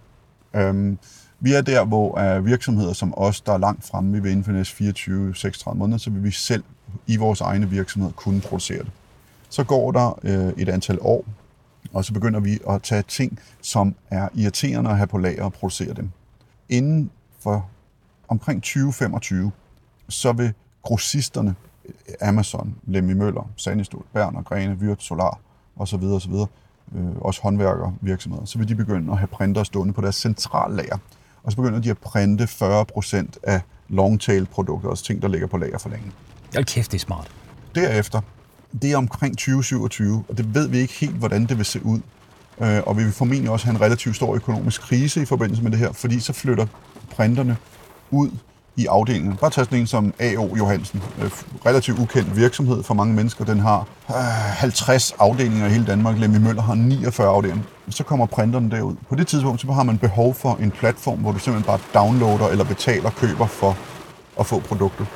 Øhm, 0.56 0.98
vi 1.40 1.52
er 1.52 1.60
der, 1.60 1.84
hvor 1.84 2.36
uh, 2.36 2.46
virksomheder 2.46 2.92
som 2.92 3.14
os, 3.16 3.40
der 3.40 3.52
er 3.52 3.58
langt 3.58 3.86
fremme, 3.86 4.12
vi 4.12 4.20
vil 4.20 4.30
inden 4.30 4.44
for 4.44 4.52
næste 4.52 5.64
24-36 5.70 5.74
måneder, 5.74 5.98
så 5.98 6.10
vil 6.10 6.24
vi 6.24 6.30
selv 6.30 6.64
i 7.06 7.16
vores 7.16 7.40
egne 7.40 7.70
virksomheder 7.70 8.12
kunne 8.12 8.40
producere 8.40 8.78
det. 8.78 8.90
Så 9.50 9.64
går 9.64 9.92
der 9.92 10.18
øh, 10.22 10.52
et 10.56 10.68
antal 10.68 10.98
år, 11.00 11.24
og 11.92 12.04
så 12.04 12.12
begynder 12.12 12.40
vi 12.40 12.58
at 12.68 12.82
tage 12.82 13.02
ting, 13.02 13.38
som 13.62 13.94
er 14.10 14.28
irriterende 14.34 14.90
at 14.90 14.96
have 14.96 15.06
på 15.06 15.18
lager 15.18 15.44
og 15.44 15.52
producere 15.52 15.94
dem. 15.94 16.10
Inden 16.68 17.10
for 17.40 17.68
omkring 18.28 18.62
2025, 18.62 19.50
så 20.08 20.32
vil 20.32 20.52
grossisterne, 20.82 21.54
Amazon, 22.20 22.74
Lemmy 22.86 23.12
Møller, 23.12 23.50
Sandestol, 23.56 24.04
Berner, 24.12 24.42
Grene, 24.42 24.80
Vyrt, 24.80 25.02
Solar 25.02 25.38
osv. 25.76 26.02
osv., 26.02 26.32
øh, 26.96 27.16
også 27.20 27.42
håndværkervirksomheder, 27.42 28.44
så 28.44 28.58
vil 28.58 28.68
de 28.68 28.74
begynde 28.74 29.12
at 29.12 29.18
have 29.18 29.28
printer 29.28 29.62
stående 29.62 29.92
på 29.92 30.00
deres 30.00 30.16
centrallager. 30.16 30.98
Og 31.42 31.52
så 31.52 31.56
begynder 31.56 31.80
de 31.80 31.90
at 31.90 31.98
printe 31.98 32.44
40% 32.44 33.26
af 33.42 33.60
longtail-produkter, 33.88 34.88
altså 34.88 35.04
ting, 35.04 35.22
der 35.22 35.28
ligger 35.28 35.46
på 35.46 35.56
lager 35.56 35.78
for 35.78 35.88
længe. 35.88 36.12
Hold 36.54 36.64
kæft, 36.64 36.92
det 36.92 36.98
er 36.98 37.00
smart. 37.00 37.30
Derefter, 37.74 38.20
det 38.82 38.92
er 38.92 38.96
omkring 38.96 39.38
2027, 39.38 40.24
og 40.28 40.38
det 40.38 40.54
ved 40.54 40.68
vi 40.68 40.78
ikke 40.78 40.94
helt, 40.94 41.14
hvordan 41.14 41.46
det 41.46 41.56
vil 41.56 41.66
se 41.66 41.84
ud. 41.84 42.00
Øh, 42.60 42.80
og 42.86 42.96
vi 42.96 43.02
vil 43.02 43.12
formentlig 43.12 43.50
også 43.50 43.66
have 43.66 43.74
en 43.74 43.80
relativt 43.80 44.16
stor 44.16 44.34
økonomisk 44.34 44.80
krise 44.80 45.22
i 45.22 45.24
forbindelse 45.24 45.62
med 45.62 45.70
det 45.70 45.78
her, 45.78 45.92
fordi 45.92 46.20
så 46.20 46.32
flytter 46.32 46.66
printerne 47.10 47.56
ud 48.10 48.30
i 48.76 48.86
afdelingen. 48.86 49.36
Bare 49.36 49.50
tag 49.50 49.64
sådan 49.64 49.78
en 49.78 49.86
som 49.86 50.14
A.O. 50.18 50.56
Johansen. 50.56 51.02
Øh, 51.22 51.30
relativt 51.66 51.98
ukendt 51.98 52.36
virksomhed 52.36 52.82
for 52.82 52.94
mange 52.94 53.14
mennesker. 53.14 53.44
Den 53.44 53.60
har 53.60 53.86
øh, 54.08 54.14
50 54.14 55.14
afdelinger 55.18 55.66
i 55.66 55.70
hele 55.70 55.86
Danmark. 55.86 56.18
Lemmy 56.18 56.36
Møller 56.36 56.62
har 56.62 56.74
49 56.74 57.28
afdelinger. 57.28 57.64
Så 57.90 58.04
kommer 58.04 58.26
printerne 58.26 58.70
derud. 58.70 58.94
På 59.08 59.14
det 59.14 59.26
tidspunkt 59.26 59.60
så 59.60 59.72
har 59.72 59.82
man 59.82 59.98
behov 59.98 60.34
for 60.34 60.58
en 60.62 60.70
platform, 60.70 61.18
hvor 61.18 61.32
du 61.32 61.38
simpelthen 61.38 61.66
bare 61.66 62.02
downloader 62.02 62.48
eller 62.48 62.64
betaler 62.64 63.10
køber 63.10 63.46
for 63.46 63.76
at 64.40 64.46
få 64.46 64.58
produktet 64.58 65.06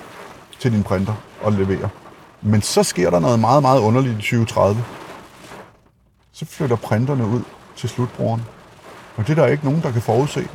til 0.58 0.72
din 0.72 0.82
printer 0.82 1.14
og 1.42 1.52
levere. 1.52 1.88
Men 2.42 2.62
så 2.62 2.82
sker 2.82 3.10
der 3.10 3.20
noget 3.20 3.40
meget, 3.40 3.62
meget 3.62 3.80
underligt 3.80 4.14
i 4.14 4.22
2030. 4.22 4.84
Så 6.32 6.44
flytter 6.44 6.76
printerne 6.76 7.26
ud 7.26 7.40
til 7.76 7.88
slutbrugeren. 7.88 8.42
Og 9.16 9.26
det 9.26 9.38
er 9.38 9.42
der 9.42 9.46
ikke 9.46 9.64
nogen, 9.64 9.82
der 9.82 9.92
kan 9.92 10.02
forudse, 10.02 10.48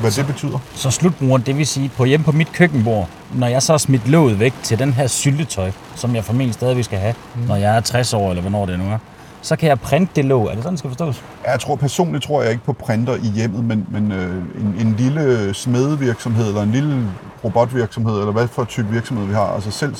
hvad 0.00 0.10
det 0.10 0.26
betyder. 0.26 0.58
Så 0.74 0.90
slutbrugeren, 0.90 1.42
det 1.42 1.56
vil 1.56 1.66
sige, 1.66 1.90
på 1.96 2.04
hjemme 2.04 2.24
på 2.24 2.32
mit 2.32 2.52
køkkenbord, 2.52 3.08
når 3.34 3.46
jeg 3.46 3.62
så 3.62 3.72
har 3.72 3.78
smidt 3.78 4.08
låget 4.08 4.40
væk 4.40 4.54
til 4.62 4.78
den 4.78 4.92
her 4.92 5.06
syltetøj, 5.06 5.72
som 5.94 6.14
jeg 6.14 6.24
formentlig 6.24 6.54
stadig 6.54 6.84
skal 6.84 6.98
have, 6.98 7.14
mm. 7.34 7.40
når 7.42 7.56
jeg 7.56 7.76
er 7.76 7.80
60 7.80 8.14
år, 8.14 8.30
eller 8.30 8.40
hvornår 8.40 8.66
det 8.66 8.78
nu 8.78 8.84
er, 8.84 8.98
så 9.46 9.56
kan 9.56 9.68
jeg 9.68 9.80
printe 9.80 10.12
det 10.16 10.24
låg. 10.24 10.46
Er 10.46 10.50
det 10.50 10.62
sådan, 10.62 10.72
det 10.72 10.78
skal 10.78 10.90
forstås? 10.90 11.24
Jeg 11.44 11.60
tror 11.60 11.76
personligt 11.76 12.24
tror 12.24 12.42
jeg 12.42 12.50
ikke 12.50 12.64
på 12.64 12.72
printer 12.72 13.14
i 13.14 13.30
hjemmet, 13.34 13.64
men, 13.64 13.86
men 13.90 14.12
øh, 14.12 14.36
en, 14.36 14.86
en 14.86 14.94
lille 14.98 15.54
smedevirksomhed 15.54 16.48
eller 16.48 16.62
en 16.62 16.70
lille 16.72 17.10
robotvirksomhed, 17.44 18.18
eller 18.18 18.32
hvad 18.32 18.48
for 18.48 18.62
et 18.62 18.68
type 18.68 18.88
virksomhed 18.88 19.26
vi 19.26 19.34
har, 19.34 19.46
altså 19.46 19.70
selv 19.70 19.94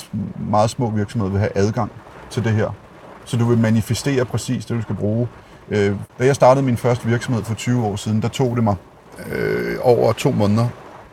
meget 0.50 0.70
små 0.70 0.90
virksomheder 0.90 1.30
vil 1.32 1.40
have 1.40 1.50
adgang 1.54 1.90
til 2.30 2.44
det 2.44 2.52
her. 2.52 2.70
Så 3.24 3.37
du 3.37 3.44
vil 3.44 3.59
manifestere 3.59 4.24
præcis 4.24 4.64
det, 4.64 4.76
du 4.76 4.82
skal 4.82 4.94
bruge. 4.94 5.28
Øh, 5.68 5.96
da 6.18 6.26
jeg 6.26 6.35
startede 6.35 6.66
min 6.66 6.76
første 6.76 7.06
virksomhed 7.09 7.44
for 7.44 7.54
20 7.54 7.85
år 7.85 7.96
siden, 7.96 8.22
der 8.22 8.28
tog 8.28 8.56
det 8.56 8.64
mig 8.64 8.76
øh, 9.32 9.76
over 9.82 10.12
to 10.12 10.30
måneder, 10.30 10.68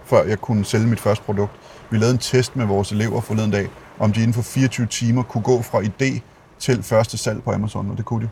før 0.06 0.24
jeg 0.24 0.42
kunne 0.42 0.66
sælge 0.66 0.88
mit 0.88 1.00
første 1.00 1.26
produkt. 1.26 1.52
Vi 1.90 1.98
lavede 1.98 2.14
en 2.14 2.20
test 2.20 2.56
med 2.56 2.66
vores 2.66 2.92
elever 2.92 3.22
forleden 3.22 3.52
dag, 3.52 3.68
om 4.00 4.14
de 4.14 4.20
inden 4.20 4.34
for 4.34 4.42
24 4.42 4.88
timer 4.88 5.24
kunne 5.24 5.44
gå 5.44 5.62
fra 5.62 5.82
idé 5.82 6.20
til 6.60 6.84
første 6.84 7.18
salg 7.18 7.44
på 7.44 7.52
Amazon, 7.52 7.92
og 7.92 7.98
det 7.98 8.06
kunne 8.06 8.24
de. 8.24 8.30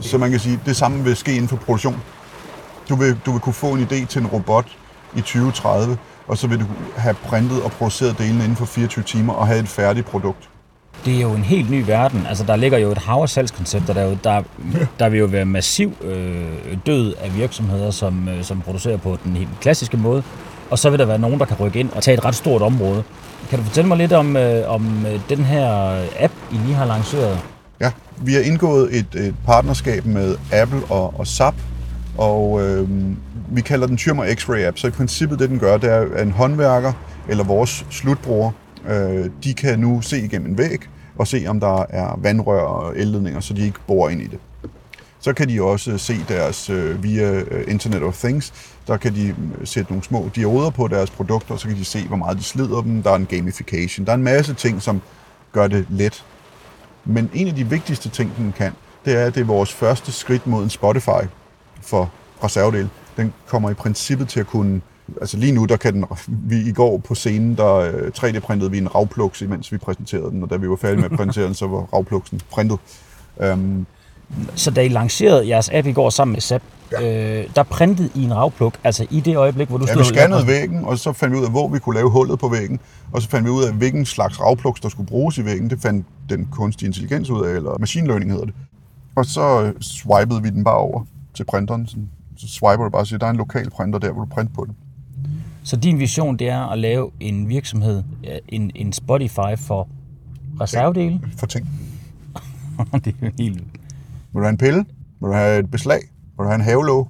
Så 0.00 0.18
man 0.18 0.30
kan 0.30 0.40
sige, 0.40 0.60
det 0.66 0.76
samme 0.76 1.04
vil 1.04 1.16
ske 1.16 1.32
inden 1.32 1.48
for 1.48 1.56
produktion. 1.56 2.02
Du 2.88 2.96
vil, 2.96 3.18
du 3.26 3.32
vil 3.32 3.40
kunne 3.40 3.52
få 3.52 3.72
en 3.72 3.82
idé 3.82 4.06
til 4.06 4.20
en 4.20 4.26
robot 4.26 4.66
i 5.16 5.20
2030, 5.20 5.98
og 6.28 6.38
så 6.38 6.46
vil 6.46 6.60
du 6.60 6.64
have 6.96 7.14
printet 7.14 7.62
og 7.62 7.70
produceret 7.72 8.18
delene 8.18 8.44
inden 8.44 8.56
for 8.56 8.64
24 8.64 9.04
timer 9.04 9.32
og 9.32 9.46
have 9.46 9.60
et 9.60 9.68
færdigt 9.68 10.06
produkt. 10.06 10.48
Det 11.04 11.16
er 11.16 11.20
jo 11.20 11.32
en 11.32 11.42
helt 11.42 11.70
ny 11.70 11.84
verden. 11.86 12.26
Altså, 12.28 12.44
der 12.44 12.56
ligger 12.56 12.78
jo 12.78 12.90
et 12.90 12.98
hav 12.98 13.22
af 13.22 13.28
salgskoncepter 13.28 13.94
derude. 13.94 14.18
Der, 14.24 14.42
der 14.98 15.08
vil 15.08 15.18
jo 15.18 15.26
være 15.26 15.44
massiv 15.44 15.92
øh, 16.00 16.76
død 16.86 17.14
af 17.14 17.36
virksomheder, 17.36 17.90
som, 17.90 18.28
øh, 18.28 18.44
som 18.44 18.60
producerer 18.60 18.96
på 18.96 19.18
den 19.24 19.36
helt 19.36 19.48
klassiske 19.60 19.96
måde. 19.96 20.22
Og 20.70 20.78
så 20.78 20.90
vil 20.90 20.98
der 20.98 21.04
være 21.04 21.18
nogen, 21.18 21.38
der 21.38 21.44
kan 21.44 21.56
rykke 21.60 21.80
ind 21.80 21.90
og 21.90 22.02
tage 22.02 22.18
et 22.18 22.24
ret 22.24 22.34
stort 22.34 22.62
område. 22.62 23.02
Kan 23.50 23.58
du 23.58 23.64
fortælle 23.64 23.88
mig 23.88 23.98
lidt 23.98 24.12
om, 24.12 24.36
øh, 24.36 24.70
om 24.70 25.06
øh, 25.06 25.20
den 25.28 25.38
her 25.38 25.96
app, 26.20 26.32
I 26.52 26.54
lige 26.54 26.74
har 26.74 26.84
lanceret? 26.84 27.40
Ja, 27.80 27.90
vi 28.16 28.32
har 28.34 28.40
indgået 28.40 28.96
et, 28.98 29.14
et 29.14 29.34
partnerskab 29.46 30.06
med 30.06 30.36
Apple 30.52 30.80
og, 30.90 31.18
og 31.18 31.26
SAP, 31.26 31.54
og 32.18 32.62
øh, 32.62 32.88
vi 33.50 33.60
kalder 33.60 33.86
den 33.86 33.96
Tyrmer 33.96 34.24
X-Ray 34.24 34.58
App. 34.58 34.78
Så 34.78 34.86
i 34.86 34.90
princippet 34.90 35.38
det, 35.38 35.50
den 35.50 35.58
gør, 35.58 35.76
det 35.76 35.90
er, 35.90 36.06
at 36.16 36.26
en 36.26 36.32
håndværker 36.32 36.92
eller 37.28 37.44
vores 37.44 37.86
slutbruger, 37.90 38.50
øh, 38.88 39.30
de 39.44 39.54
kan 39.54 39.78
nu 39.78 40.00
se 40.00 40.18
igennem 40.18 40.50
en 40.50 40.58
væg 40.58 40.78
og 41.18 41.26
se, 41.26 41.44
om 41.48 41.60
der 41.60 41.86
er 41.88 42.18
vandrør 42.22 42.60
og 42.60 42.98
elledninger, 42.98 43.40
så 43.40 43.54
de 43.54 43.64
ikke 43.64 43.78
borer 43.86 44.10
ind 44.10 44.22
i 44.22 44.26
det. 44.26 44.38
Så 45.24 45.32
kan 45.32 45.48
de 45.48 45.62
også 45.62 45.90
øh, 45.90 45.98
se 45.98 46.14
deres 46.28 46.70
øh, 46.70 47.02
via 47.02 47.32
øh, 47.32 47.64
Internet 47.68 48.02
of 48.02 48.18
Things, 48.18 48.52
der 48.86 48.96
kan 48.96 49.14
de 49.14 49.34
sætte 49.64 49.92
nogle 49.92 50.04
små 50.04 50.30
dioder 50.36 50.70
på 50.70 50.88
deres 50.88 51.10
produkter, 51.10 51.54
og 51.54 51.60
så 51.60 51.68
kan 51.68 51.76
de 51.76 51.84
se, 51.84 52.06
hvor 52.06 52.16
meget 52.16 52.38
de 52.38 52.42
slider 52.42 52.82
dem. 52.82 53.02
Der 53.02 53.10
er 53.10 53.16
en 53.16 53.26
gamification. 53.26 54.06
Der 54.06 54.12
er 54.12 54.16
en 54.16 54.22
masse 54.22 54.54
ting, 54.54 54.82
som 54.82 55.02
gør 55.52 55.66
det 55.66 55.86
let. 55.90 56.24
Men 57.04 57.30
en 57.34 57.48
af 57.48 57.54
de 57.54 57.68
vigtigste 57.68 58.08
ting, 58.08 58.36
den 58.36 58.52
kan, 58.56 58.72
det 59.04 59.16
er, 59.16 59.26
at 59.26 59.34
det 59.34 59.40
er 59.40 59.44
vores 59.44 59.72
første 59.72 60.12
skridt 60.12 60.46
mod 60.46 60.62
en 60.62 60.70
Spotify 60.70 61.24
for 61.82 62.12
reservedel. 62.44 62.88
Den 63.16 63.32
kommer 63.46 63.70
i 63.70 63.74
princippet 63.74 64.28
til 64.28 64.40
at 64.40 64.46
kunne... 64.46 64.80
Altså 65.20 65.36
lige 65.36 65.52
nu, 65.52 65.64
der 65.64 65.76
kan 65.76 65.94
den... 65.94 66.04
Vi, 66.28 66.68
I 66.68 66.72
går 66.72 66.98
på 66.98 67.14
scenen, 67.14 67.56
der 67.56 67.90
3D-printede 68.18 68.70
vi 68.70 68.78
en 68.78 68.94
ravpluks, 68.94 69.42
imens 69.42 69.72
vi 69.72 69.78
præsenterede 69.78 70.30
den, 70.30 70.42
og 70.42 70.50
da 70.50 70.56
vi 70.56 70.68
var 70.68 70.76
færdige 70.76 71.00
med 71.00 71.10
at 71.10 71.16
præsentere 71.16 71.44
den, 71.44 71.54
så 71.54 71.66
var 71.66 71.78
ravpluksen 71.78 72.40
printet. 72.50 72.78
Um, 73.36 73.86
så 74.54 74.70
da 74.70 74.82
I 74.82 74.88
lancerede 74.88 75.48
jeres 75.48 75.70
app 75.72 75.86
i 75.86 75.92
går 75.92 76.10
sammen 76.10 76.32
med 76.32 76.40
SAP, 76.40 76.62
ja. 76.92 77.40
øh, 77.40 77.48
der 77.56 77.62
printede 77.62 78.10
I 78.14 78.24
en 78.24 78.34
ravpluk, 78.34 78.78
altså 78.84 79.06
i 79.10 79.20
det 79.20 79.36
øjeblik, 79.36 79.68
hvor 79.68 79.78
du 79.78 79.84
Ja, 79.88 79.92
stod 79.92 80.02
vi 80.02 80.08
og 80.08 80.14
lavede 80.14 80.42
scannede 80.42 80.46
væggen, 80.46 80.84
og 80.84 80.98
så 80.98 81.12
fandt 81.12 81.34
vi 81.34 81.38
ud 81.38 81.44
af, 81.44 81.50
hvor 81.50 81.68
vi 81.68 81.78
kunne 81.78 81.94
lave 81.94 82.10
hullet 82.10 82.38
på 82.38 82.48
væggen. 82.48 82.80
Og 83.12 83.22
så 83.22 83.28
fandt 83.28 83.46
vi 83.46 83.50
ud 83.50 83.64
af, 83.64 83.72
hvilken 83.72 84.06
slags 84.06 84.40
ravpluks, 84.40 84.80
der 84.80 84.88
skulle 84.88 85.06
bruges 85.06 85.38
i 85.38 85.44
væggen. 85.44 85.70
Det 85.70 85.80
fandt 85.80 86.06
den 86.28 86.48
kunstige 86.52 86.86
intelligens 86.86 87.30
ud 87.30 87.44
af, 87.46 87.56
eller 87.56 87.78
machine 87.78 88.06
learning 88.06 88.30
hedder 88.30 88.46
det. 88.46 88.54
Og 89.16 89.26
så 89.26 89.62
øh, 89.62 89.80
swipede 89.80 90.42
vi 90.42 90.50
den 90.50 90.64
bare 90.64 90.76
over. 90.76 91.04
til 91.34 91.44
printeren. 91.44 91.86
Så, 91.86 91.96
så 92.36 92.48
swiper 92.48 92.84
du 92.84 92.90
bare 92.90 93.02
og 93.02 93.06
siger, 93.06 93.18
der 93.18 93.26
er 93.26 93.30
en 93.30 93.36
lokal 93.36 93.70
printer 93.70 93.98
der, 93.98 94.12
hvor 94.12 94.24
du 94.24 94.30
print 94.30 94.54
på 94.54 94.64
den. 94.64 94.74
Så 95.64 95.76
din 95.76 95.98
vision, 95.98 96.36
det 96.36 96.48
er 96.48 96.72
at 96.72 96.78
lave 96.78 97.10
en 97.20 97.48
virksomhed, 97.48 98.02
ja, 98.24 98.38
en, 98.48 98.70
en 98.74 98.92
Spotify 98.92 99.56
for 99.58 99.88
reservedele? 100.60 101.20
For 101.36 101.46
ting. 101.46 101.68
det 103.04 103.14
er 103.20 103.26
jo 103.26 103.30
helt... 103.38 103.64
Vil 104.34 104.40
du 104.40 104.44
have 104.44 104.50
en 104.50 104.56
pille? 104.56 104.84
Vil 105.20 105.28
du 105.28 105.32
have 105.32 105.58
et 105.58 105.70
beslag? 105.70 106.00
Vil 106.36 106.44
du 106.44 106.44
have 106.44 106.54
en 106.54 106.60
havelåg? 106.60 107.08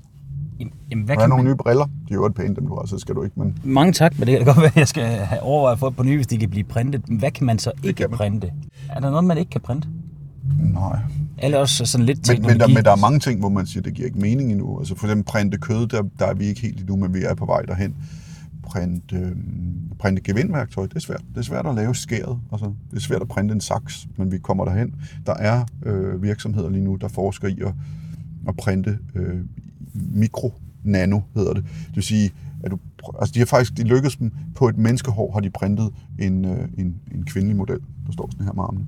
Jamen, 0.91 1.05
hvad 1.05 1.17
kan 1.17 1.21
have 1.21 1.29
nogle 1.29 1.45
man... 1.45 1.53
nye 1.53 1.57
briller? 1.57 1.85
De 1.85 1.91
er 2.11 2.15
jo 2.15 2.27
et 2.27 2.35
pæne, 2.35 2.57
dem 2.57 2.67
du 2.67 2.75
har, 2.75 2.87
så 2.87 2.99
skal 2.99 3.15
du 3.15 3.23
ikke, 3.23 3.41
men 3.41 3.59
Mange 3.65 3.93
tak, 3.93 4.19
men 4.19 4.29
det 4.29 4.37
kan 4.39 4.47
godt 4.55 4.57
være, 4.57 4.67
at 4.67 4.77
jeg 4.77 4.89
skal 4.89 5.05
have 5.05 5.43
overvejet 5.43 5.73
at 5.73 5.79
få 5.79 5.91
på 5.91 6.03
ny, 6.03 6.17
hvis 6.17 6.27
de 6.27 6.39
kan 6.39 6.51
blive 6.51 6.65
printet. 6.65 7.09
Men 7.09 7.19
hvad 7.19 7.31
kan 7.31 7.47
man 7.47 7.59
så 7.59 7.73
ikke 7.83 7.97
kan 7.97 8.11
man. 8.11 8.17
printe? 8.19 8.53
Er 8.91 9.01
der 9.01 9.11
noget, 9.11 9.25
man 9.25 9.39
ikke 9.39 9.51
kan 9.51 9.61
printe? 9.61 9.89
nej. 10.59 10.99
Eller 11.39 11.59
også 11.59 11.87
sådan 11.87 12.07
lidt 12.07 12.19
Men, 12.19 12.25
teknologi? 12.25 12.53
men, 12.53 12.61
der, 12.61 12.75
men 12.75 12.85
der 12.85 12.91
er 12.93 12.97
mange 12.97 13.19
ting, 13.19 13.41
hvor 13.41 13.49
man 13.49 13.67
siger, 13.67 13.83
det 13.83 13.95
giver 13.95 14.07
ikke 14.07 14.19
mening 14.19 14.51
endnu. 14.51 14.79
Altså 14.79 14.95
for 14.97 15.07
eksempel 15.07 15.25
printe 15.25 15.59
kød, 15.59 15.87
der, 15.87 16.03
der 16.19 16.27
er 16.27 16.35
vi 16.35 16.45
ikke 16.45 16.61
helt 16.61 16.81
endnu, 16.81 16.97
men 16.97 17.15
vi 17.15 17.23
er 17.23 17.35
på 17.35 17.47
vej 17.47 17.63
derhen. 17.63 17.95
Printe, 18.67 19.17
øh, 19.17 19.37
printe 19.99 20.23
gevindværktøj, 20.23 20.87
det 20.87 20.97
er 20.97 21.01
svært. 21.01 21.23
Det 21.29 21.39
er 21.39 21.43
svært 21.43 21.67
at 21.67 21.75
lave 21.75 21.95
skæret. 21.95 22.41
Altså, 22.53 22.73
det 22.91 22.97
er 22.97 23.01
svært 23.01 23.23
at 23.23 23.29
printe 23.29 23.55
en 23.55 23.61
saks, 23.61 24.09
men 24.17 24.33
vi 24.33 24.39
kommer 24.39 24.65
derhen. 24.65 24.95
Der 25.27 25.35
er 25.35 25.65
øh, 25.87 26.23
virksomheder 26.23 26.71
lige 26.71 26.85
nu, 26.85 26.95
der 26.95 27.09
forsker 27.09 27.49
i 27.49 27.59
at, 27.67 27.75
at 28.49 28.57
printe 28.57 28.99
øh, 29.15 29.41
mikro 29.95 30.53
nano, 30.85 31.21
hedder 31.35 31.53
det. 31.53 31.65
Det 31.65 31.97
vil 31.97 32.05
sige, 32.05 32.31
at 32.63 32.71
du, 32.71 32.79
altså 33.21 33.33
de 33.33 33.39
har 33.39 33.47
faktisk, 33.47 33.77
de 33.77 33.83
lykkedes 33.83 34.17
dem, 34.17 34.33
på 34.55 34.69
et 34.69 34.79
menneskehår 34.79 35.33
har 35.33 35.41
de 35.41 35.51
printet 35.51 35.91
en, 36.19 36.45
øh, 36.45 36.69
en, 36.79 36.95
en 37.15 37.25
kvindelig 37.25 37.57
model, 37.57 37.79
der 38.07 38.13
står 38.13 38.29
sådan 38.31 38.47
her 38.47 38.53
med 38.53 38.63
armene. 38.63 38.87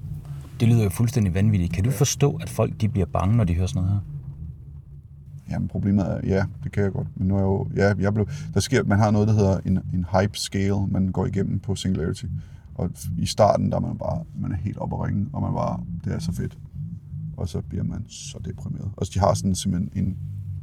Det 0.61 0.69
lyder 0.69 0.83
jo 0.83 0.91
fuldstændig 0.91 1.35
vanvittigt. 1.35 1.73
Kan 1.73 1.85
du 1.85 1.91
forstå, 1.91 2.39
at 2.43 2.49
folk 2.49 2.81
de 2.81 2.89
bliver 2.89 3.07
bange, 3.07 3.37
når 3.37 3.45
de 3.45 3.55
hører 3.55 3.67
sådan 3.67 3.83
noget 3.83 3.95
her? 3.95 4.16
Jamen 5.51 5.69
problemet 5.69 6.07
er, 6.07 6.21
ja, 6.25 6.45
det 6.65 6.73
kan 6.73 6.83
jeg 6.83 6.93
godt. 6.93 7.07
Men 7.17 7.29
nu 7.29 7.35
er 7.35 7.39
jeg 7.39 7.47
jo, 7.47 7.69
ja, 7.77 7.95
jeg 7.99 8.15
blev, 8.15 8.29
der 8.55 8.61
sker, 8.61 8.85
man 8.85 8.99
har 8.99 9.11
noget, 9.11 9.29
der 9.29 9.35
hedder 9.35 9.59
en, 9.65 9.79
en 9.95 10.07
hype 10.13 10.39
scale, 10.39 10.87
man 10.87 11.09
går 11.09 11.27
igennem 11.27 11.59
på 11.59 11.75
Singularity. 11.75 12.25
Og 12.75 12.91
i 13.19 13.27
starten, 13.27 13.71
der 13.71 13.77
er 13.77 13.81
man 13.81 13.99
bare, 13.99 14.25
man 14.39 14.53
er 14.53 14.57
helt 14.57 14.79
oppe 14.79 14.97
at 14.97 15.03
ringe, 15.03 15.27
og 15.33 15.43
man 15.43 15.53
bare, 15.53 15.81
det 16.05 16.13
er 16.13 16.19
så 16.19 16.33
fedt. 16.33 16.59
Og 17.37 17.49
så 17.49 17.61
bliver 17.61 17.85
man 17.85 18.05
så 18.09 18.39
deprimeret. 18.45 18.91
Altså 18.99 19.13
de 19.15 19.19
har 19.21 19.35
sådan 19.35 19.55
simpelthen 19.55 20.07
en 20.07 20.17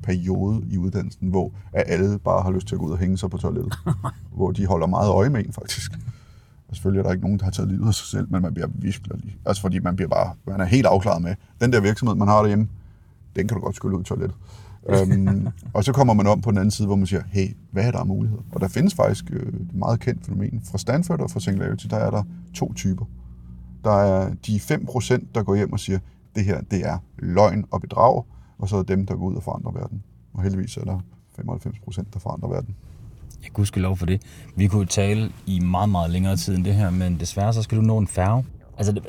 periode 0.03 0.65
i 0.69 0.77
uddannelsen, 0.77 1.29
hvor 1.29 1.51
alle 1.73 2.19
bare 2.19 2.43
har 2.43 2.51
lyst 2.51 2.67
til 2.67 2.75
at 2.75 2.79
gå 2.79 2.85
ud 2.85 2.91
og 2.91 2.97
hænge 2.97 3.17
sig 3.17 3.29
på 3.29 3.37
toilettet. 3.37 3.73
hvor 4.35 4.51
de 4.51 4.65
holder 4.65 4.87
meget 4.87 5.09
øje 5.09 5.29
med 5.29 5.45
en, 5.45 5.53
faktisk. 5.53 5.91
Og 6.67 6.75
selvfølgelig 6.75 6.99
er 6.99 7.03
der 7.03 7.11
ikke 7.11 7.23
nogen, 7.23 7.39
der 7.39 7.43
har 7.43 7.51
taget 7.51 7.69
livet 7.69 7.87
af 7.87 7.93
sig 7.93 8.07
selv, 8.07 8.27
men 8.31 8.41
man 8.41 8.53
bliver 8.53 8.67
virkelig, 8.75 9.37
altså 9.45 9.61
fordi 9.61 9.79
man 9.79 9.95
bliver 9.95 10.09
bare, 10.09 10.33
man 10.47 10.61
er 10.61 10.65
helt 10.65 10.85
afklaret 10.85 11.21
med, 11.21 11.35
den 11.61 11.73
der 11.73 11.81
virksomhed, 11.81 12.15
man 12.15 12.27
har 12.27 12.39
derhjemme, 12.39 12.67
den 13.35 13.47
kan 13.47 13.57
du 13.57 13.63
godt 13.63 13.75
skylle 13.75 13.97
ud 13.97 14.01
i 14.01 14.05
toilettet 14.05 14.37
øhm, 14.89 15.47
og 15.73 15.83
så 15.83 15.93
kommer 15.93 16.13
man 16.13 16.27
om 16.27 16.41
på 16.41 16.51
den 16.51 16.57
anden 16.57 16.71
side, 16.71 16.85
hvor 16.85 16.95
man 16.95 17.07
siger, 17.07 17.23
hey, 17.27 17.55
hvad 17.71 17.83
er 17.83 17.91
der 17.91 17.99
af 17.99 18.05
muligheder? 18.05 18.41
Og 18.51 18.61
der 18.61 18.67
findes 18.67 18.93
faktisk 18.93 19.31
øh, 19.31 19.47
et 19.47 19.73
meget 19.73 19.99
kendt 19.99 20.25
fænomen. 20.25 20.61
Fra 20.71 20.77
Stanford 20.77 21.21
og 21.21 21.31
fra 21.31 21.39
Singularity, 21.39 21.85
der 21.89 21.97
er 21.97 22.09
der 22.09 22.23
to 22.53 22.73
typer. 22.73 23.05
Der 23.83 23.91
er 23.91 24.33
de 24.47 24.55
5%, 24.55 25.25
der 25.35 25.43
går 25.43 25.55
hjem 25.55 25.73
og 25.73 25.79
siger, 25.79 25.99
det 26.35 26.45
her, 26.45 26.61
det 26.61 26.85
er 26.87 26.97
løgn 27.19 27.65
og 27.71 27.81
bedrag, 27.81 28.23
og 28.57 28.69
så 28.69 28.77
er 28.77 28.83
dem, 28.83 29.05
der 29.05 29.15
går 29.15 29.25
ud 29.25 29.35
og 29.35 29.43
forandrer 29.43 29.71
verden. 29.71 30.03
Og 30.33 30.43
heldigvis 30.43 30.77
er 30.77 30.83
der 30.83 30.99
95%, 31.39 32.03
der 32.13 32.19
forandrer 32.19 32.49
verden. 32.49 32.75
Jeg 33.43 33.51
kunne 33.53 33.67
lov 33.75 33.97
for 33.97 34.05
det. 34.05 34.21
Vi 34.55 34.67
kunne 34.67 34.85
tale 34.85 35.31
i 35.45 35.59
meget, 35.59 35.89
meget 35.89 36.11
længere 36.11 36.37
tid 36.37 36.55
end 36.55 36.65
det 36.65 36.75
her, 36.75 36.89
men 36.89 37.19
desværre 37.19 37.53
så 37.53 37.61
skal 37.61 37.77
du 37.77 37.83
nå 37.83 37.97
en 37.97 38.07
færge. 38.07 38.45
Altså, 38.77 39.01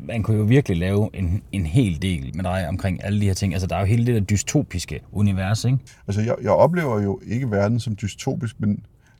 man 0.00 0.22
kunne 0.22 0.36
jo 0.36 0.42
virkelig 0.42 0.78
lave 0.78 1.10
en, 1.14 1.42
en 1.52 1.66
hel 1.66 2.02
del 2.02 2.36
med 2.36 2.44
dig 2.44 2.68
omkring 2.68 3.04
alle 3.04 3.20
de 3.20 3.26
her 3.26 3.34
ting. 3.34 3.52
Altså, 3.52 3.66
der 3.66 3.76
er 3.76 3.80
jo 3.80 3.86
hele 3.86 4.06
det 4.06 4.14
der 4.14 4.20
dystopiske 4.20 5.00
univers, 5.12 5.64
ikke? 5.64 5.78
Altså, 6.06 6.20
jeg, 6.22 6.36
jeg 6.42 6.50
oplever 6.50 7.00
jo 7.00 7.20
ikke 7.26 7.50
verden 7.50 7.80
som 7.80 7.96
dystopisk, 7.96 8.60
men 8.60 8.70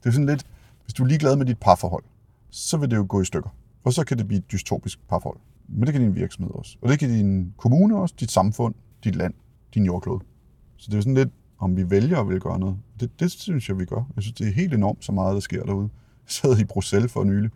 det 0.02 0.06
er 0.06 0.10
sådan 0.10 0.26
lidt, 0.26 0.46
hvis 0.84 0.94
du 0.94 1.02
er 1.02 1.06
ligeglad 1.06 1.36
med 1.36 1.46
dit 1.46 1.58
parforhold, 1.58 2.04
så 2.50 2.76
vil 2.76 2.90
det 2.90 2.96
jo 2.96 3.06
gå 3.08 3.20
i 3.20 3.24
stykker. 3.24 3.50
Og 3.84 3.92
så 3.92 4.04
kan 4.04 4.18
det 4.18 4.28
blive 4.28 4.38
et 4.38 4.52
dystopisk 4.52 4.98
parforhold. 5.08 5.38
Men 5.68 5.82
det 5.86 5.92
kan 5.92 6.02
din 6.02 6.14
virksomhed 6.14 6.54
også. 6.54 6.76
Og 6.82 6.88
det 6.88 6.98
kan 6.98 7.08
din 7.08 7.54
kommune 7.56 7.96
også, 7.96 8.14
dit 8.20 8.30
samfund, 8.30 8.74
dit 9.04 9.16
land, 9.16 9.34
din 9.74 9.84
jordklode. 9.84 10.24
Så 10.76 10.86
det 10.86 10.92
er 10.92 10.98
jo 10.98 11.02
sådan 11.02 11.14
lidt, 11.14 11.30
om 11.58 11.76
vi 11.76 11.90
vælger 11.90 12.20
at 12.20 12.28
vil 12.28 12.40
gøre 12.40 12.58
noget. 12.58 12.76
Det, 13.00 13.20
det 13.20 13.30
synes 13.30 13.68
jeg, 13.68 13.78
vi 13.78 13.84
gør. 13.84 14.10
Jeg 14.16 14.22
synes, 14.22 14.34
det 14.34 14.48
er 14.48 14.52
helt 14.52 14.74
enormt 14.74 15.04
så 15.04 15.12
meget, 15.12 15.34
der 15.34 15.40
sker 15.40 15.64
derude. 15.64 15.88
Jeg 16.26 16.32
sad 16.32 16.58
i 16.58 16.64
Bruxelles 16.64 17.12
for 17.12 17.24
nylig, 17.24 17.50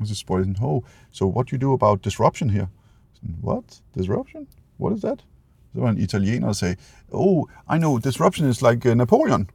og 0.00 0.06
så 0.06 0.14
spurgte 0.14 0.48
jeg 0.48 0.56
sådan, 0.56 0.68
oh, 0.68 0.82
so 1.10 1.32
what 1.34 1.50
do 1.50 1.56
you 1.56 1.70
do 1.70 1.74
about 1.74 2.04
disruption 2.04 2.50
here? 2.50 2.66
Sådan, 3.12 3.36
what? 3.44 3.82
Disruption? 3.94 4.46
What 4.80 4.96
is 4.96 5.00
that? 5.02 5.26
Så 5.74 5.80
var 5.80 5.90
en 5.90 5.98
italiener, 5.98 6.46
der 6.46 6.52
sagde, 6.52 6.76
oh, 7.12 7.44
I 7.74 7.78
know, 7.78 7.98
disruption 7.98 8.50
is 8.50 8.62
like 8.62 8.90
uh, 8.90 8.96
Napoleon. 8.96 9.50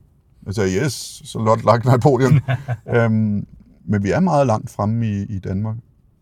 Jeg 0.46 0.54
sagde, 0.54 0.86
yes, 0.86 1.22
so 1.26 1.40
lot 1.40 1.58
like 1.58 1.88
Napoleon. 1.88 2.40
øhm, 2.96 3.48
men 3.86 4.04
vi 4.04 4.12
er 4.12 4.20
meget 4.20 4.48
langt 4.48 4.70
fremme 4.70 5.08
i, 5.08 5.22
i 5.22 5.40
Danmark. 5.40 5.76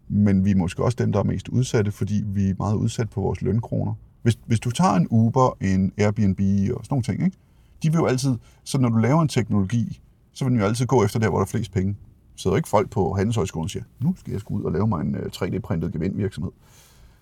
Men 0.07 0.45
vi 0.45 0.51
er 0.51 0.55
måske 0.55 0.83
også 0.83 0.95
dem, 0.99 1.11
der 1.11 1.19
er 1.19 1.23
mest 1.23 1.47
udsatte, 1.47 1.91
fordi 1.91 2.23
vi 2.25 2.49
er 2.49 2.53
meget 2.57 2.75
udsat 2.75 3.09
på 3.09 3.21
vores 3.21 3.41
lønkroner. 3.41 3.93
Hvis, 4.21 4.39
hvis 4.45 4.59
du 4.59 4.71
tager 4.71 4.93
en 4.93 5.07
Uber, 5.09 5.57
en 5.61 5.91
Airbnb 5.97 6.39
og 6.39 6.85
sådan 6.85 6.87
nogle 6.89 7.03
ting, 7.03 7.25
ikke? 7.25 7.37
de 7.83 7.91
vil 7.91 7.97
jo 7.97 8.05
altid, 8.05 8.37
så 8.63 8.77
når 8.77 8.89
du 8.89 8.97
laver 8.97 9.21
en 9.21 9.27
teknologi, 9.27 10.01
så 10.33 10.45
vil 10.45 10.51
den 10.51 10.59
jo 10.59 10.65
altid 10.65 10.85
gå 10.85 11.03
efter 11.03 11.19
der, 11.19 11.29
hvor 11.29 11.37
der 11.37 11.45
er 11.45 11.49
flest 11.49 11.71
penge. 11.71 11.95
Sidder 12.39 12.57
ikke 12.57 12.69
folk 12.69 12.89
på 12.89 13.13
Handelshøjskolen 13.13 13.63
og 13.63 13.69
siger, 13.69 13.83
nu 13.99 14.15
skal 14.17 14.31
jeg 14.31 14.39
sgu 14.39 14.55
ud 14.55 14.63
og 14.63 14.71
lave 14.71 14.87
mig 14.87 15.01
en 15.01 15.15
øh, 15.15 15.31
3D-printet 15.35 15.93
gevindvirksomhed. 15.93 16.51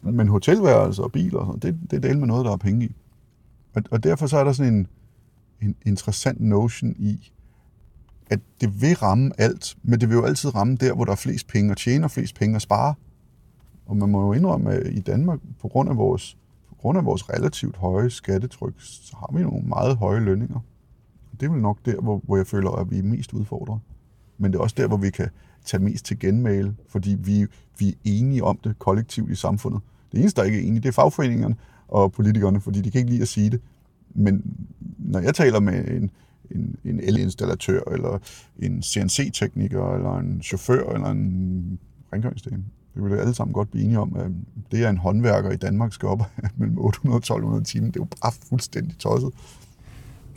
Men 0.01 0.27
hotelværelser 0.27 1.03
og 1.03 1.11
biler, 1.11 1.39
og 1.39 1.45
sådan, 1.45 1.59
det, 1.59 1.91
det 1.91 1.97
er 1.97 2.09
del 2.09 2.19
med 2.19 2.27
noget, 2.27 2.45
der 2.45 2.51
er 2.51 2.57
penge 2.57 2.85
i. 2.85 2.95
Og, 3.75 3.83
og 3.91 4.03
derfor 4.03 4.27
så 4.27 4.37
er 4.37 4.43
der 4.43 4.51
sådan 4.51 4.73
en, 4.73 4.87
en 5.61 5.75
interessant 5.85 6.41
notion 6.41 6.95
i, 6.99 7.31
at 8.29 8.39
det 8.61 8.81
vil 8.81 8.95
ramme 8.95 9.31
alt, 9.37 9.77
men 9.83 10.01
det 10.01 10.09
vil 10.09 10.15
jo 10.15 10.23
altid 10.23 10.55
ramme 10.55 10.75
der, 10.75 10.93
hvor 10.93 11.05
der 11.05 11.11
er 11.11 11.15
flest 11.15 11.47
penge 11.47 11.71
at 11.71 11.77
tjene 11.77 12.05
og 12.05 12.11
flest 12.11 12.35
penge 12.35 12.55
at 12.55 12.61
spare. 12.61 12.93
Og 13.85 13.97
man 13.97 14.09
må 14.09 14.25
jo 14.25 14.33
indrømme, 14.33 14.71
at 14.71 14.93
i 14.93 14.99
Danmark, 14.99 15.39
på 15.61 15.67
grund 15.67 15.89
af 15.89 15.97
vores, 15.97 16.37
på 16.69 16.75
grund 16.75 16.97
af 16.97 17.05
vores 17.05 17.29
relativt 17.29 17.77
høje 17.77 18.09
skattetryk, 18.09 18.73
så 18.77 19.15
har 19.15 19.37
vi 19.37 19.43
nogle 19.43 19.67
meget 19.67 19.97
høje 19.97 20.19
lønninger. 20.19 20.59
Det 21.39 21.45
er 21.45 21.51
vel 21.51 21.61
nok 21.61 21.77
der, 21.85 22.01
hvor, 22.01 22.21
hvor 22.23 22.37
jeg 22.37 22.47
føler, 22.47 22.71
at 22.71 22.91
vi 22.91 22.99
er 22.99 23.03
mest 23.03 23.33
udfordret. 23.33 23.79
Men 24.37 24.51
det 24.51 24.57
er 24.57 24.63
også 24.63 24.75
der, 24.77 24.87
hvor 24.87 24.97
vi 24.97 25.09
kan 25.09 25.29
tage 25.65 25.83
mest 25.83 26.05
til 26.05 26.19
genmale, 26.19 26.75
fordi 26.89 27.17
vi, 27.19 27.45
vi 27.79 27.89
er 27.89 27.93
enige 28.03 28.43
om 28.43 28.59
det 28.63 28.79
kollektivt 28.79 29.31
i 29.31 29.35
samfundet. 29.35 29.81
Det 30.11 30.19
eneste, 30.19 30.41
der 30.41 30.45
ikke 30.45 30.57
er 30.57 30.61
enige, 30.61 30.81
det 30.81 30.87
er 30.87 30.93
fagforeningerne 30.93 31.55
og 31.87 32.11
politikerne, 32.11 32.61
fordi 32.61 32.81
de 32.81 32.91
kan 32.91 32.99
ikke 32.99 33.11
lide 33.11 33.21
at 33.21 33.27
sige 33.27 33.49
det. 33.49 33.61
Men 34.15 34.57
når 34.97 35.19
jeg 35.19 35.35
taler 35.35 35.59
med 35.59 35.87
en, 35.87 36.11
en, 36.51 36.75
en 36.85 36.99
elinstallatør, 36.99 37.81
eller 37.91 38.19
en 38.59 38.83
CNC-tekniker, 38.83 39.93
eller 39.93 40.17
en 40.17 40.41
chauffør, 40.43 40.93
eller 40.93 41.07
en 41.07 41.79
rengøringsdame, 42.13 42.63
det 42.95 43.03
vil 43.03 43.17
alle 43.17 43.33
sammen 43.33 43.53
godt 43.53 43.71
blive 43.71 43.83
enige 43.83 43.99
om, 43.99 44.15
at 44.15 44.31
det 44.71 44.85
er 44.85 44.89
en 44.89 44.97
håndværker 44.97 45.51
i 45.51 45.55
Danmark 45.55 45.93
skal 45.93 46.09
op 46.09 46.23
mellem 46.57 46.77
800 46.77 47.15
og 47.15 47.17
1200 47.17 47.63
timer. 47.63 47.87
Det 47.87 47.95
er 47.95 48.01
jo 48.01 48.07
bare 48.21 48.31
fuldstændig 48.49 48.97
tosset. 48.97 49.29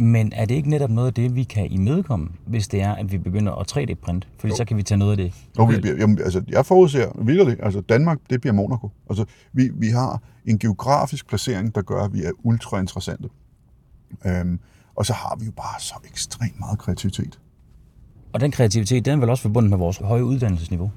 Men 0.01 0.33
er 0.33 0.45
det 0.45 0.55
ikke 0.55 0.71
netop 0.71 0.91
noget 0.91 1.07
af 1.07 1.15
det, 1.15 1.35
vi 1.35 1.43
kan 1.43 1.67
imødekomme, 1.71 2.29
hvis 2.47 2.69
det 2.69 2.83
er, 2.83 2.95
at 2.95 3.13
vi 3.13 3.19
begynder 3.19 3.53
at 3.53 3.73
3D-printe? 3.77 4.29
Fordi 4.39 4.53
Jo. 4.53 4.57
så 4.57 4.65
kan 4.65 4.77
vi 4.77 4.83
tage 4.83 4.99
noget 4.99 5.11
af 5.11 5.17
det. 5.17 5.35
Og 5.59 5.71
vi 5.71 5.81
bliver, 5.81 5.97
jamen, 5.97 6.19
altså, 6.19 6.43
jeg 6.49 6.67
forudser 6.67 7.23
virkelig, 7.23 7.57
altså 7.63 7.81
Danmark, 7.81 8.19
det 8.31 8.41
bliver 8.41 8.55
Monaco. 8.55 8.91
Altså, 9.11 9.25
vi, 9.53 9.71
vi 9.75 9.89
har 9.89 10.23
en 10.45 10.59
geografisk 10.59 11.29
placering, 11.29 11.75
der 11.75 11.83
gør, 11.83 12.03
at 12.03 12.13
vi 12.13 12.23
er 12.25 12.31
ultra 12.43 12.81
interessante. 12.81 13.29
Øhm, 14.27 14.59
og 14.97 15.07
så 15.07 15.13
har 15.13 15.37
vi 15.41 15.45
jo 15.45 15.53
bare 15.53 15.81
så 15.81 15.95
ekstremt 16.05 16.61
meget 16.61 16.79
kreativitet. 16.79 17.41
Og 18.33 18.41
den 18.41 18.51
kreativitet, 18.51 19.05
den 19.05 19.15
er 19.15 19.21
vel 19.21 19.31
også 19.31 19.43
forbundet 19.43 19.71
med 19.71 19.79
vores 19.79 19.97
høje 19.97 20.25
uddannelsesniveau. 20.25 20.91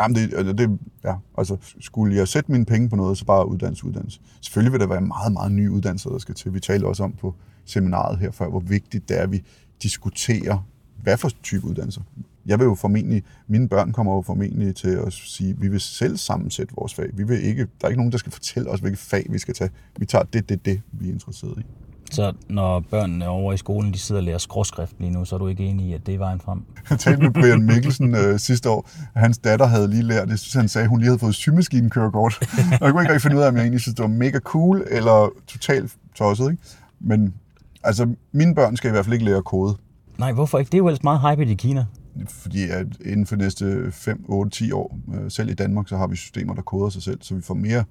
Jamen, 0.00 0.16
det, 0.16 0.34
altså, 0.34 0.52
det, 0.52 0.78
ja, 1.04 1.14
altså, 1.38 1.56
skulle 1.80 2.16
jeg 2.16 2.28
sætte 2.28 2.52
mine 2.52 2.64
penge 2.64 2.88
på 2.88 2.96
noget, 2.96 3.18
så 3.18 3.24
bare 3.24 3.48
uddannelse, 3.48 3.86
uddannelse. 3.86 4.20
Selvfølgelig 4.40 4.72
vil 4.72 4.80
der 4.80 4.86
være 4.86 5.00
meget, 5.00 5.32
meget 5.32 5.52
nye 5.52 5.70
uddannelser, 5.70 6.10
der 6.10 6.18
skal 6.18 6.34
til. 6.34 6.54
Vi 6.54 6.60
talte 6.60 6.84
også 6.84 7.04
om 7.04 7.12
på 7.12 7.34
seminaret 7.64 8.18
her 8.18 8.30
før, 8.30 8.48
hvor 8.48 8.60
vigtigt 8.60 9.08
det 9.08 9.18
er, 9.18 9.22
at 9.22 9.32
vi 9.32 9.42
diskuterer, 9.82 10.66
hvad 11.02 11.16
for 11.16 11.28
type 11.42 11.66
uddannelser. 11.66 12.02
Jeg 12.46 12.58
vil 12.58 12.64
jo 12.64 12.74
formentlig, 12.74 13.22
mine 13.48 13.68
børn 13.68 13.92
kommer 13.92 14.14
jo 14.14 14.22
formentlig 14.22 14.76
til 14.76 14.88
at 15.06 15.12
sige, 15.12 15.50
at 15.50 15.62
vi 15.62 15.68
vil 15.68 15.80
selv 15.80 16.16
sammensætte 16.16 16.74
vores 16.76 16.94
fag. 16.94 17.06
Vi 17.12 17.22
vil 17.22 17.44
ikke, 17.44 17.62
der 17.62 17.84
er 17.84 17.88
ikke 17.88 18.00
nogen, 18.00 18.12
der 18.12 18.18
skal 18.18 18.32
fortælle 18.32 18.70
os, 18.70 18.80
hvilket 18.80 18.98
fag 18.98 19.26
vi 19.30 19.38
skal 19.38 19.54
tage. 19.54 19.70
Vi 19.98 20.06
tager 20.06 20.24
det, 20.24 20.48
det, 20.48 20.64
det, 20.64 20.80
vi 20.92 21.08
er 21.08 21.12
interesseret 21.12 21.58
i. 21.58 21.62
Så 22.10 22.32
når 22.48 22.80
børnene 22.80 23.28
over 23.28 23.52
i 23.52 23.56
skolen, 23.56 23.92
de 23.92 23.98
sidder 23.98 24.20
og 24.20 24.24
lærer 24.24 24.38
skråskrift 24.38 24.94
lige 24.98 25.10
nu, 25.10 25.24
så 25.24 25.34
er 25.34 25.38
du 25.38 25.48
ikke 25.48 25.64
enig 25.64 25.86
i, 25.86 25.92
at 25.92 26.06
det 26.06 26.14
er 26.14 26.18
vejen 26.18 26.40
frem? 26.40 26.62
Jeg 26.90 26.98
talte 26.98 27.22
med 27.22 27.30
Brian 27.30 27.62
Mikkelsen 27.62 28.14
øh, 28.14 28.38
sidste 28.38 28.70
år. 28.70 28.90
Hans 29.16 29.38
datter 29.38 29.66
havde 29.66 29.88
lige 29.88 30.02
lært 30.02 30.28
det. 30.28 30.40
Så 30.40 30.58
han 30.58 30.68
sagde, 30.68 30.82
at 30.82 30.88
hun 30.88 30.98
lige 30.98 31.08
havde 31.08 31.18
fået 31.18 31.34
symaskinenkørekort. 31.34 32.38
Og 32.80 32.86
jeg 32.86 32.90
kunne 32.92 33.02
ikke 33.02 33.12
rigtig 33.12 33.22
finde 33.22 33.36
ud 33.36 33.42
af, 33.42 33.48
om 33.48 33.54
jeg 33.54 33.62
egentlig 33.62 33.80
synes, 33.80 33.94
det 33.94 34.02
var 34.02 34.08
mega 34.08 34.38
cool 34.38 34.86
eller 34.90 35.28
totalt 35.46 35.96
tosset. 36.14 36.50
Ikke? 36.50 36.62
Men 37.00 37.34
altså, 37.82 38.14
mine 38.32 38.54
børn 38.54 38.76
skal 38.76 38.88
i 38.88 38.90
hvert 38.90 39.04
fald 39.04 39.12
ikke 39.12 39.24
lære 39.24 39.42
kode. 39.42 39.76
Nej, 40.18 40.32
hvorfor 40.32 40.58
ikke? 40.58 40.68
Det 40.68 40.74
er 40.74 40.78
jo 40.78 40.86
ellers 40.86 41.02
meget 41.02 41.20
hype 41.20 41.52
i 41.52 41.54
Kina. 41.54 41.86
Fordi 42.28 42.62
at 42.70 42.86
inden 43.04 43.26
for 43.26 43.36
næste 43.36 43.92
5, 43.92 44.24
8, 44.28 44.50
10 44.50 44.72
år, 44.72 44.98
øh, 45.14 45.30
selv 45.30 45.50
i 45.50 45.54
Danmark, 45.54 45.88
så 45.88 45.96
har 45.96 46.06
vi 46.06 46.16
systemer, 46.16 46.54
der 46.54 46.62
koder 46.62 46.88
sig 46.88 47.02
selv. 47.02 47.18
Så 47.22 47.34
vi 47.34 47.40
får 47.40 47.54
mere 47.54 47.84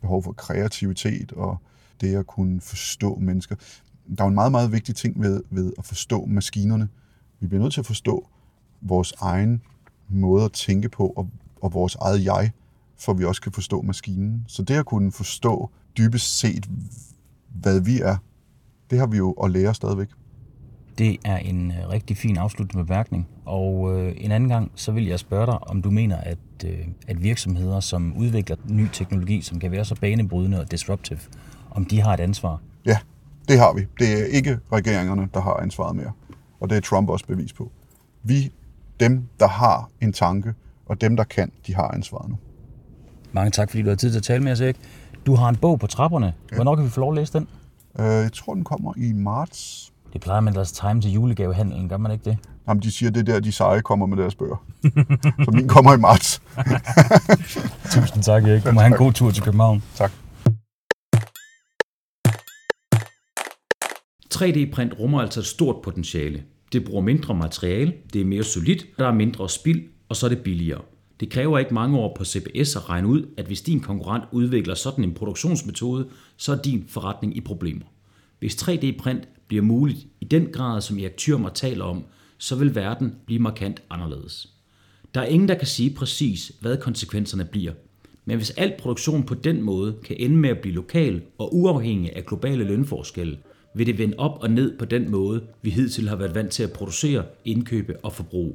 behov 0.00 0.22
for 0.22 0.32
kreativitet 0.32 1.32
og 1.32 1.58
det 2.00 2.16
at 2.16 2.26
kunne 2.26 2.60
forstå 2.60 3.18
mennesker. 3.20 3.54
der 4.16 4.22
er 4.22 4.24
jo 4.24 4.28
en 4.28 4.34
meget, 4.34 4.52
meget 4.52 4.72
vigtig 4.72 4.96
ting 4.96 5.22
ved, 5.22 5.42
ved 5.50 5.72
at 5.78 5.84
forstå 5.84 6.24
maskinerne. 6.24 6.88
Vi 7.40 7.46
bliver 7.46 7.62
nødt 7.62 7.72
til 7.72 7.80
at 7.80 7.86
forstå 7.86 8.28
vores 8.80 9.12
egen 9.20 9.62
måde 10.08 10.44
at 10.44 10.52
tænke 10.52 10.88
på, 10.88 11.06
og, 11.16 11.30
og 11.62 11.74
vores 11.74 11.94
eget 11.94 12.24
jeg, 12.24 12.50
for 12.98 13.12
vi 13.12 13.24
også 13.24 13.42
kan 13.42 13.52
forstå 13.52 13.82
maskinen. 13.82 14.44
Så 14.48 14.62
det 14.62 14.74
at 14.74 14.86
kunne 14.86 15.12
forstå 15.12 15.70
dybest 15.98 16.38
set, 16.38 16.68
hvad 17.48 17.80
vi 17.80 18.00
er, 18.00 18.16
det 18.90 18.98
har 18.98 19.06
vi 19.06 19.16
jo 19.16 19.32
at 19.32 19.50
lære 19.50 19.74
stadigvæk. 19.74 20.08
Det 20.98 21.16
er 21.24 21.36
en 21.36 21.70
øh, 21.70 21.88
rigtig 21.88 22.16
fin 22.16 22.36
afsluttende 22.36 22.84
bemærkning. 22.84 23.28
Og 23.44 23.96
øh, 23.96 24.14
en 24.16 24.32
anden 24.32 24.48
gang, 24.48 24.72
så 24.74 24.92
vil 24.92 25.06
jeg 25.06 25.18
spørge 25.18 25.46
dig, 25.46 25.68
om 25.68 25.82
du 25.82 25.90
mener, 25.90 26.16
at, 26.16 26.38
øh, 26.66 26.78
at 27.06 27.22
virksomheder, 27.22 27.80
som 27.80 28.16
udvikler 28.16 28.56
ny 28.68 28.88
teknologi, 28.92 29.40
som 29.40 29.60
kan 29.60 29.70
være 29.70 29.84
så 29.84 29.94
banebrydende 29.94 30.60
og 30.60 30.70
disruptive, 30.70 31.18
om 31.70 31.84
de 31.84 32.00
har 32.00 32.14
et 32.14 32.20
ansvar? 32.20 32.60
Ja, 32.86 32.98
det 33.48 33.58
har 33.58 33.74
vi. 33.74 33.86
Det 33.98 34.20
er 34.20 34.24
ikke 34.24 34.58
regeringerne, 34.72 35.28
der 35.34 35.40
har 35.40 35.54
ansvaret 35.54 35.96
mere. 35.96 36.12
Og 36.60 36.70
det 36.70 36.76
er 36.76 36.80
Trump 36.80 37.08
også 37.08 37.26
bevis 37.26 37.52
på. 37.52 37.72
Vi, 38.22 38.52
dem, 39.00 39.22
der 39.40 39.48
har 39.48 39.90
en 40.00 40.12
tanke, 40.12 40.54
og 40.86 41.00
dem, 41.00 41.16
der 41.16 41.24
kan, 41.24 41.52
de 41.66 41.74
har 41.74 41.88
ansvaret 41.88 42.28
nu. 42.28 42.38
Mange 43.32 43.50
tak, 43.50 43.70
fordi 43.70 43.82
du 43.82 43.88
har 43.88 43.96
tid 43.96 44.10
til 44.10 44.18
at 44.18 44.22
tale 44.22 44.44
med 44.44 44.52
os, 44.52 44.60
Erik. 44.60 44.76
Du 45.26 45.34
har 45.34 45.48
en 45.48 45.56
bog 45.56 45.80
på 45.80 45.86
trapperne. 45.86 46.34
Hvornår 46.54 46.74
kan 46.76 46.84
vi 46.84 46.90
få 46.90 47.00
lov 47.00 47.10
at 47.12 47.16
læse 47.16 47.32
den? 47.32 47.48
Øh, 48.00 48.06
jeg 48.06 48.32
tror, 48.32 48.54
den 48.54 48.64
kommer 48.64 48.92
i 48.96 49.12
marts. 49.12 49.92
Det 50.12 50.20
plejer 50.20 50.40
man 50.40 50.52
ellers 50.52 50.72
time 50.72 51.00
til 51.00 51.12
julegavehandlen, 51.12 51.88
gør 51.88 51.96
man 51.96 52.12
ikke 52.12 52.24
det? 52.24 52.38
Jamen, 52.68 52.82
de 52.82 52.90
siger, 52.90 53.10
det 53.10 53.20
er 53.28 53.32
der, 53.32 53.40
de 53.40 53.52
seje 53.52 53.80
kommer 53.80 54.06
med 54.06 54.16
deres 54.16 54.34
bøger. 54.34 54.64
Så 55.44 55.50
min 55.52 55.68
kommer 55.68 55.94
i 55.94 55.96
marts. 55.96 56.42
Tusind 57.94 58.22
tak, 58.22 58.44
Erik. 58.44 58.64
Du 58.64 58.72
må 58.72 58.80
have 58.80 58.92
en 58.92 58.98
god 58.98 59.12
tur 59.12 59.30
til 59.30 59.42
København. 59.42 59.82
Tak. 59.94 60.12
3D-print 64.34 65.00
rummer 65.00 65.20
altså 65.20 65.40
et 65.40 65.46
stort 65.46 65.76
potentiale. 65.84 66.42
Det 66.72 66.84
bruger 66.84 67.02
mindre 67.02 67.34
materiale, 67.34 67.92
det 68.12 68.20
er 68.20 68.24
mere 68.24 68.42
solidt, 68.42 68.86
der 68.98 69.08
er 69.08 69.12
mindre 69.12 69.48
spild, 69.48 69.82
og 70.08 70.16
så 70.16 70.26
er 70.26 70.30
det 70.30 70.38
billigere. 70.38 70.80
Det 71.20 71.30
kræver 71.30 71.58
ikke 71.58 71.74
mange 71.74 71.98
år 71.98 72.14
på 72.16 72.24
CBS 72.24 72.76
at 72.76 72.88
regne 72.88 73.08
ud, 73.08 73.26
at 73.36 73.46
hvis 73.46 73.62
din 73.62 73.80
konkurrent 73.80 74.24
udvikler 74.32 74.74
sådan 74.74 75.04
en 75.04 75.14
produktionsmetode, 75.14 76.08
så 76.36 76.52
er 76.52 76.62
din 76.62 76.84
forretning 76.88 77.36
i 77.36 77.40
problemer. 77.40 77.84
Hvis 78.38 78.62
3D-print 78.62 79.28
bliver 79.48 79.62
muligt 79.62 80.06
i 80.20 80.24
den 80.24 80.46
grad, 80.52 80.80
som 80.80 80.98
Erik 80.98 81.20
Thürmer 81.20 81.52
taler 81.52 81.84
om, 81.84 82.04
så 82.38 82.56
vil 82.56 82.74
verden 82.74 83.14
blive 83.26 83.40
markant 83.40 83.82
anderledes. 83.90 84.52
Der 85.14 85.20
er 85.20 85.26
ingen, 85.26 85.48
der 85.48 85.54
kan 85.54 85.66
sige 85.66 85.90
præcis, 85.90 86.52
hvad 86.60 86.76
konsekvenserne 86.76 87.44
bliver. 87.44 87.72
Men 88.24 88.36
hvis 88.36 88.50
al 88.50 88.72
produktion 88.78 89.22
på 89.22 89.34
den 89.34 89.62
måde 89.62 89.96
kan 90.04 90.16
ende 90.18 90.36
med 90.36 90.50
at 90.50 90.58
blive 90.58 90.74
lokal 90.74 91.22
og 91.38 91.56
uafhængig 91.56 92.16
af 92.16 92.26
globale 92.26 92.64
lønforskelle, 92.64 93.38
vil 93.74 93.86
det 93.86 93.98
vende 93.98 94.14
op 94.18 94.38
og 94.42 94.50
ned 94.50 94.78
på 94.78 94.84
den 94.84 95.10
måde, 95.10 95.42
vi 95.62 95.70
hidtil 95.70 96.08
har 96.08 96.16
været 96.16 96.34
vant 96.34 96.50
til 96.50 96.62
at 96.62 96.72
producere, 96.72 97.24
indkøbe 97.44 97.96
og 98.02 98.12
forbruge. 98.12 98.54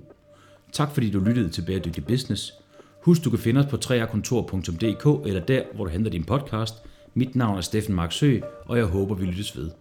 Tak 0.72 0.92
fordi 0.92 1.12
du 1.12 1.20
lyttede 1.20 1.50
til 1.50 1.62
Bæredygtig 1.62 2.06
Business. 2.06 2.54
Husk, 3.04 3.24
du 3.24 3.30
kan 3.30 3.40
finde 3.40 3.60
os 3.60 3.66
på 3.66 3.76
3rkontor.dk 3.76 5.28
eller 5.28 5.46
der, 5.46 5.64
hvor 5.76 5.86
du 5.86 5.92
henter 5.92 6.12
din 6.12 6.24
podcast. 6.24 6.76
Mit 7.14 7.36
navn 7.36 7.58
er 7.58 7.62
Steffen 7.62 7.96
Marksø, 7.96 8.40
og 8.66 8.78
jeg 8.78 8.86
håber, 8.86 9.16
vi 9.16 9.26
lyttes 9.26 9.58
ved. 9.58 9.72